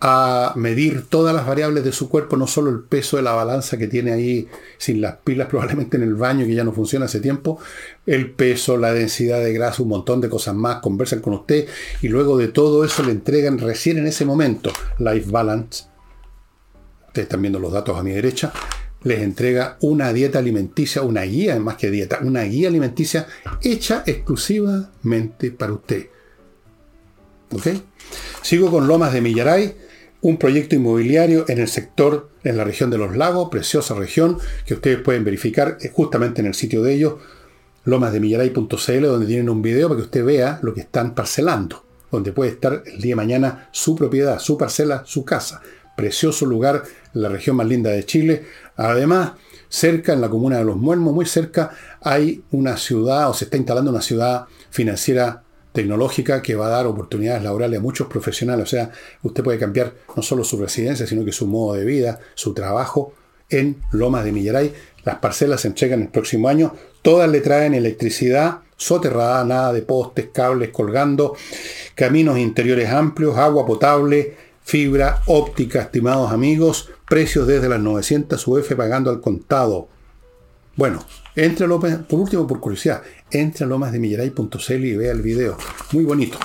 [0.04, 3.78] a medir todas las variables de su cuerpo, no solo el peso de la balanza
[3.78, 7.20] que tiene ahí sin las pilas probablemente en el baño que ya no funciona hace
[7.20, 7.60] tiempo,
[8.04, 11.68] el peso, la densidad de grasa, un montón de cosas más, conversan con usted
[12.00, 15.84] y luego de todo eso le entregan recién en ese momento Life Balance.
[17.06, 18.52] Ustedes están viendo los datos a mi derecha.
[19.04, 23.28] Les entrega una dieta alimenticia, una guía, más que dieta, una guía alimenticia
[23.60, 26.08] hecha exclusivamente para usted.
[27.52, 27.68] ¿Ok?
[28.42, 29.81] Sigo con Lomas de Millaray
[30.22, 34.74] un proyecto inmobiliario en el sector, en la región de los lagos, preciosa región, que
[34.74, 37.14] ustedes pueden verificar eh, justamente en el sitio de ellos,
[37.84, 42.52] lomasdemillaray.cl, donde tienen un video para que usted vea lo que están parcelando, donde puede
[42.52, 45.60] estar el día de mañana su propiedad, su parcela, su casa.
[45.96, 48.46] Precioso lugar, la región más linda de Chile.
[48.76, 49.32] Además,
[49.68, 53.56] cerca, en la comuna de Los Muermos, muy cerca, hay una ciudad, o se está
[53.56, 55.42] instalando una ciudad financiera
[55.72, 58.64] tecnológica que va a dar oportunidades laborales a muchos profesionales.
[58.64, 58.90] O sea,
[59.22, 63.14] usted puede cambiar no solo su residencia, sino que su modo de vida, su trabajo
[63.48, 64.72] en Lomas de Millaray.
[65.04, 66.74] Las parcelas se entregan el próximo año.
[67.02, 71.36] Todas le traen electricidad soterrada, nada de postes, cables colgando,
[71.94, 79.10] caminos interiores amplios, agua potable, fibra óptica, estimados amigos, precios desde las 900 UF pagando
[79.10, 79.88] al contado.
[80.74, 81.04] Bueno,
[81.36, 83.02] entre por último, por curiosidad,
[83.32, 85.56] entre a lomasdemillaray.cl y vea el video.
[85.92, 86.38] Muy bonito.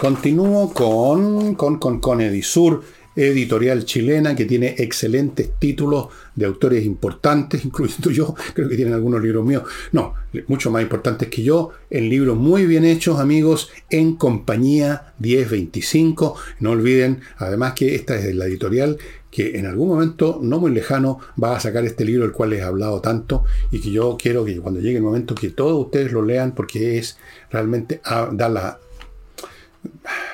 [0.00, 2.82] Continúo con, con, con, con Edisur.
[3.16, 6.06] editorial chilena que tiene excelentes títulos
[6.36, 10.14] de autores importantes, incluyendo yo, creo que tienen algunos libros míos, no,
[10.46, 16.36] mucho más importantes que yo, en libros muy bien hechos, amigos, en compañía 1025.
[16.60, 18.98] No olviden, además que esta es la editorial
[19.30, 22.60] que en algún momento no muy lejano va a sacar este libro del cual les
[22.60, 26.12] he hablado tanto y que yo quiero que cuando llegue el momento que todos ustedes
[26.12, 27.18] lo lean porque es
[27.50, 28.78] realmente a, da la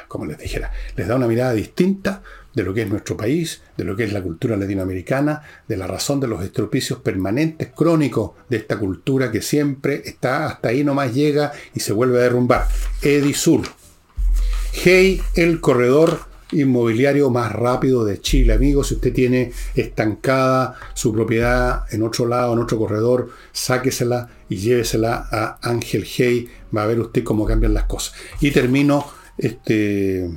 [0.08, 2.22] como les dijera, les da una mirada distinta
[2.54, 5.88] de lo que es nuestro país, de lo que es la cultura latinoamericana, de la
[5.88, 11.12] razón de los estropicios permanentes, crónicos de esta cultura que siempre está hasta ahí nomás
[11.12, 12.68] llega y se vuelve a derrumbar.
[13.02, 13.62] Edisur.
[14.72, 16.20] Hey, el corredor
[16.54, 18.52] inmobiliario más rápido de Chile.
[18.52, 24.56] Amigos, si usted tiene estancada su propiedad en otro lado, en otro corredor, sáquesela y
[24.56, 26.48] llévesela a Ángel Hey.
[26.74, 28.14] Va a ver usted cómo cambian las cosas.
[28.40, 29.06] Y termino
[29.38, 30.30] este,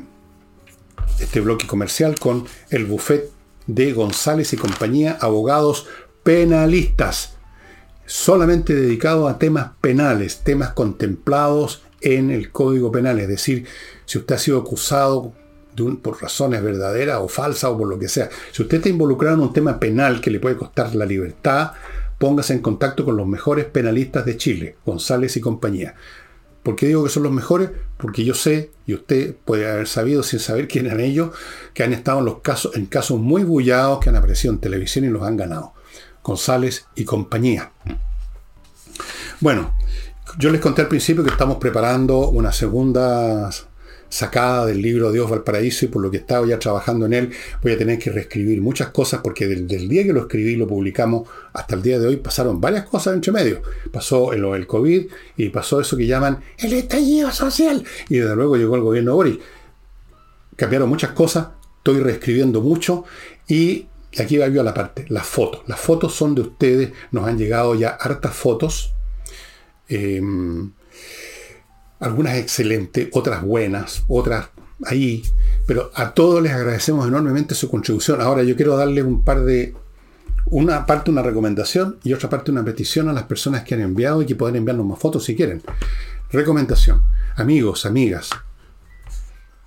[1.19, 3.31] este bloque comercial con el buffet
[3.67, 5.87] de González y compañía, abogados
[6.23, 7.37] penalistas,
[8.05, 13.65] solamente dedicado a temas penales, temas contemplados en el Código Penal, es decir,
[14.05, 15.33] si usted ha sido acusado
[16.01, 19.41] por razones verdaderas o falsas o por lo que sea, si usted está involucrado en
[19.41, 21.71] un tema penal que le puede costar la libertad,
[22.17, 25.95] póngase en contacto con los mejores penalistas de Chile, González y compañía.
[26.63, 27.69] ¿Por qué digo que son los mejores?
[27.97, 31.31] Porque yo sé, y usted puede haber sabido sin saber quién eran ellos,
[31.73, 35.05] que han estado en, los casos, en casos muy bullados que han aparecido en televisión
[35.05, 35.73] y los han ganado.
[36.23, 37.71] González y compañía.
[39.39, 39.73] Bueno,
[40.37, 43.49] yo les conté al principio que estamos preparando una segunda
[44.09, 47.31] sacada del libro Dios Valparaíso y por lo que estaba ya trabajando en él
[47.61, 51.27] voy a tener que reescribir muchas cosas porque del, día que lo escribí lo publicamos
[51.53, 53.61] hasta el día de hoy pasaron varias cosas entre medio.
[53.91, 58.55] Pasó el, el COVID y pasó eso que llaman el estallido social y desde luego
[58.55, 59.37] llegó el gobierno Boris.
[60.55, 63.05] Cambiaron muchas cosas, estoy reescribiendo mucho
[63.47, 63.87] y
[64.17, 65.61] aquí va yo a la parte, las fotos.
[65.67, 68.93] Las fotos son de ustedes, nos han llegado ya hartas fotos.
[69.89, 70.71] Em,
[71.99, 74.49] algunas excelentes, otras buenas, otras
[74.85, 75.23] ahí,
[75.65, 78.21] pero a todos les agradecemos enormemente su contribución.
[78.21, 79.73] Ahora yo quiero darle un par de,
[80.45, 84.21] una parte una recomendación y otra parte una petición a las personas que han enviado
[84.21, 85.61] y que pueden enviarnos más fotos si quieren.
[86.31, 87.01] Recomendación,
[87.35, 88.29] amigos, amigas,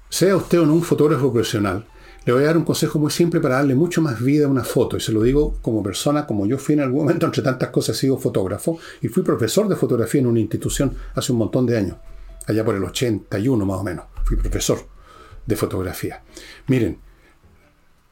[0.09, 1.87] sea usted o no un fotógrafo profesional,
[2.27, 4.63] le voy a dar un consejo muy simple para darle mucho más vida a una
[4.63, 4.97] foto.
[4.97, 7.97] Y se lo digo como persona, como yo fui en algún momento, entre tantas cosas,
[7.97, 11.79] he sido fotógrafo y fui profesor de fotografía en una institución hace un montón de
[11.79, 11.97] años
[12.51, 14.07] allá por el 81 más o menos.
[14.25, 14.87] Fui profesor
[15.47, 16.23] de fotografía.
[16.67, 17.01] Miren,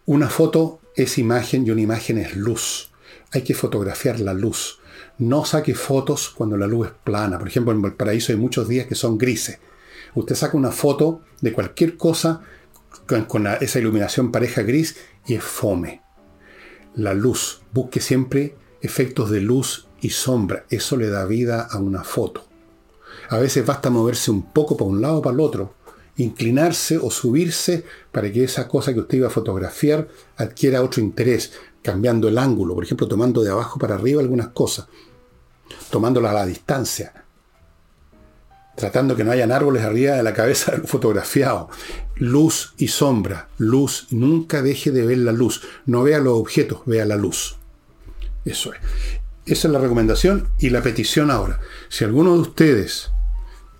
[0.07, 2.91] una foto es imagen y una imagen es luz.
[3.33, 4.81] Hay que fotografiar la luz.
[5.19, 7.39] No saque fotos cuando la luz es plana.
[7.39, 9.59] Por ejemplo, en Valparaíso hay muchos días que son grises.
[10.15, 12.41] Usted saca una foto de cualquier cosa
[13.07, 16.03] con, esa iluminación pareja gris y es fome.
[16.95, 17.61] La luz.
[17.73, 20.65] Busque siempre efectos de luz y sombra.
[20.71, 22.48] Eso le da vida a una foto.
[23.29, 25.75] A veces basta moverse un poco para un lado o para el otro,
[26.17, 31.53] inclinarse o subirse para que esa cosa que usted iba a fotografiar adquiera otro interés,
[31.83, 34.89] cambiando el ángulo, por ejemplo, tomando de abajo para arriba algunas cosas,
[35.91, 37.25] tomándola a la distancia,
[38.77, 41.69] tratando que no hayan árboles arriba de la cabeza del fotografiado.
[42.17, 47.05] Luz y sombra, luz, nunca deje de ver la luz, no vea los objetos, vea
[47.05, 47.57] la luz.
[48.45, 48.81] Eso es.
[49.47, 51.61] Esa es la recomendación y la petición ahora.
[51.89, 53.11] Si alguno de ustedes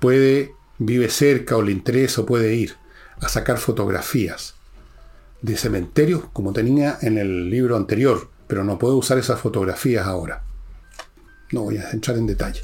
[0.01, 2.77] puede, vive cerca o le interesa o puede ir
[3.21, 4.55] a sacar fotografías
[5.43, 10.43] de cementerios como tenía en el libro anterior, pero no puede usar esas fotografías ahora.
[11.53, 12.63] No voy a entrar en detalle.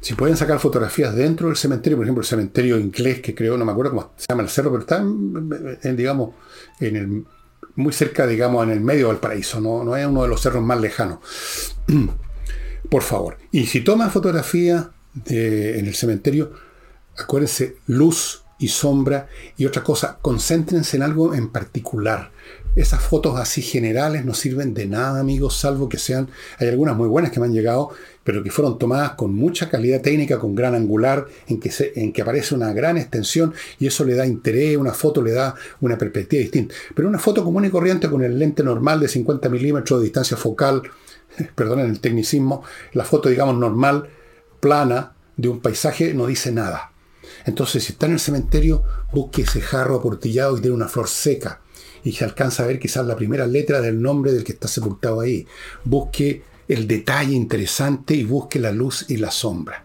[0.00, 3.66] Si pueden sacar fotografías dentro del cementerio, por ejemplo, el cementerio inglés que creo, no
[3.66, 6.30] me acuerdo cómo se llama el cerro, pero está, en, digamos,
[6.80, 7.24] en el,
[7.76, 10.62] muy cerca, digamos, en el medio del paraíso, no, no es uno de los cerros
[10.62, 11.18] más lejanos.
[12.90, 13.38] por favor.
[13.52, 14.90] Y si toman fotografía
[15.26, 16.52] en el cementerio,
[17.16, 22.30] acuérdense, luz y sombra y otra cosa, concéntrense en algo en particular.
[22.76, 26.28] Esas fotos así generales no sirven de nada, amigos, salvo que sean,
[26.58, 27.90] hay algunas muy buenas que me han llegado,
[28.22, 32.22] pero que fueron tomadas con mucha calidad técnica, con gran angular, en que, en que
[32.22, 36.42] aparece una gran extensión y eso le da interés, una foto le da una perspectiva
[36.42, 36.74] distinta.
[36.94, 40.36] Pero una foto común y corriente con el lente normal de 50 milímetros de distancia
[40.36, 40.82] focal,
[41.54, 42.62] perdonen el tecnicismo,
[42.92, 44.08] la foto, digamos, normal,
[44.60, 46.92] plana, de un paisaje, no dice nada.
[47.46, 51.60] Entonces, si está en el cementerio, busque ese jarro aportillado y tiene una flor seca.
[52.04, 55.20] Y se alcanza a ver quizás la primera letra del nombre del que está sepultado
[55.20, 55.46] ahí.
[55.84, 59.84] Busque el detalle interesante y busque la luz y la sombra.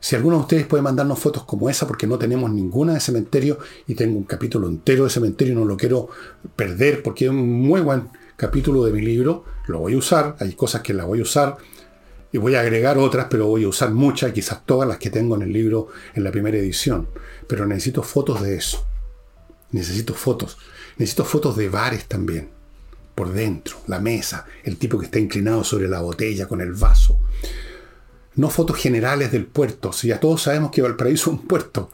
[0.00, 3.58] Si alguno de ustedes puede mandarnos fotos como esa, porque no tenemos ninguna de cementerio
[3.86, 6.10] y tengo un capítulo entero de cementerio no lo quiero
[6.56, 10.52] perder, porque es un muy buen capítulo de mi libro, lo voy a usar, hay
[10.54, 11.56] cosas que las voy a usar
[12.32, 15.36] y voy a agregar otras, pero voy a usar muchas, quizás todas las que tengo
[15.36, 17.08] en el libro en la primera edición.
[17.46, 18.84] Pero necesito fotos de eso.
[19.70, 20.58] Necesito fotos.
[20.98, 22.50] Necesito fotos de bares también.
[23.14, 27.20] Por dentro, la mesa, el tipo que está inclinado sobre la botella con el vaso
[28.36, 31.90] no fotos generales del puerto, si ya todos sabemos que Valparaíso es un puerto.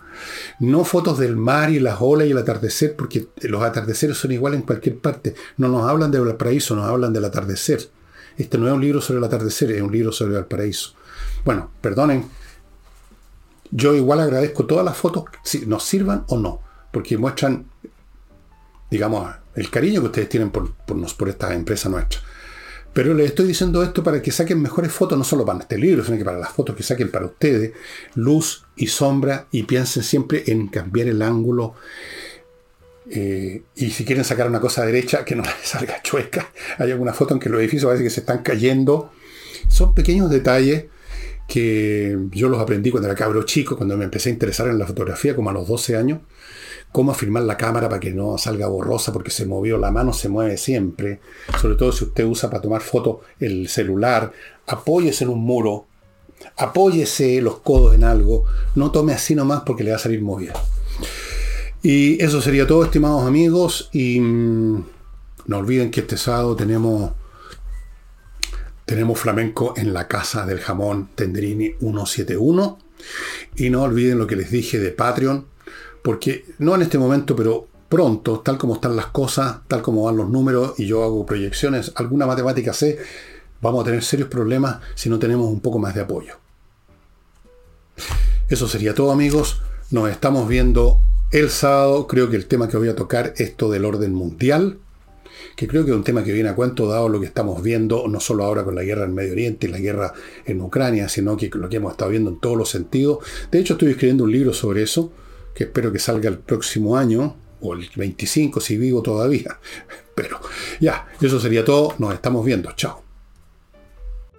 [0.58, 4.60] No fotos del mar y las olas y el atardecer, porque los atardeceres son iguales
[4.60, 5.34] en cualquier parte.
[5.58, 7.90] No nos hablan de Valparaíso, nos hablan del atardecer.
[8.38, 10.94] Este no es un libro sobre el atardecer, es un libro sobre Valparaíso.
[11.44, 12.26] Bueno, perdonen,
[13.70, 16.60] yo igual agradezco todas las fotos, si nos sirvan o no,
[16.90, 17.66] porque muestran,
[18.90, 22.20] digamos, el cariño que ustedes tienen por, por, por esta empresa nuestra.
[22.92, 26.04] Pero les estoy diciendo esto para que saquen mejores fotos, no solo para este libro,
[26.04, 27.72] sino que para las fotos que saquen para ustedes,
[28.14, 31.74] luz y sombra, y piensen siempre en cambiar el ángulo.
[33.08, 36.50] Eh, y si quieren sacar una cosa derecha, que no les salga chueca.
[36.78, 39.12] Hay alguna foto en que los edificios parece que se están cayendo.
[39.68, 40.86] Son pequeños detalles
[41.46, 44.86] que yo los aprendí cuando era cabro chico, cuando me empecé a interesar en la
[44.86, 46.20] fotografía, como a los 12 años
[46.92, 50.28] cómo afirmar la cámara para que no salga borrosa porque se movió, la mano se
[50.28, 51.20] mueve siempre,
[51.60, 54.32] sobre todo si usted usa para tomar fotos el celular,
[54.66, 55.86] apóyese en un muro,
[56.56, 60.54] apóyese los codos en algo, no tome así nomás porque le va a salir movida.
[61.82, 64.84] Y eso sería todo, estimados amigos, y mm,
[65.46, 67.12] no olviden que este sábado tenemos
[68.90, 72.76] tenemos flamenco en la casa del jamón Tenderini 171.
[73.54, 75.46] Y no olviden lo que les dije de Patreon
[76.02, 80.16] porque no en este momento, pero pronto, tal como están las cosas, tal como van
[80.16, 82.98] los números y yo hago proyecciones, alguna matemática sé,
[83.60, 86.34] vamos a tener serios problemas si no tenemos un poco más de apoyo.
[88.48, 92.88] Eso sería todo amigos, nos estamos viendo el sábado, creo que el tema que voy
[92.88, 94.78] a tocar es esto del orden mundial,
[95.56, 98.06] que creo que es un tema que viene a cuento dado lo que estamos viendo,
[98.08, 100.12] no solo ahora con la guerra en Medio Oriente y la guerra
[100.46, 103.18] en Ucrania, sino que lo que hemos estado viendo en todos los sentidos.
[103.50, 105.12] De hecho, estoy escribiendo un libro sobre eso,
[105.64, 109.58] espero que salga el próximo año, o el 25 si vivo todavía.
[110.14, 110.40] Pero
[110.80, 113.09] ya, eso sería todo, nos estamos viendo, chao.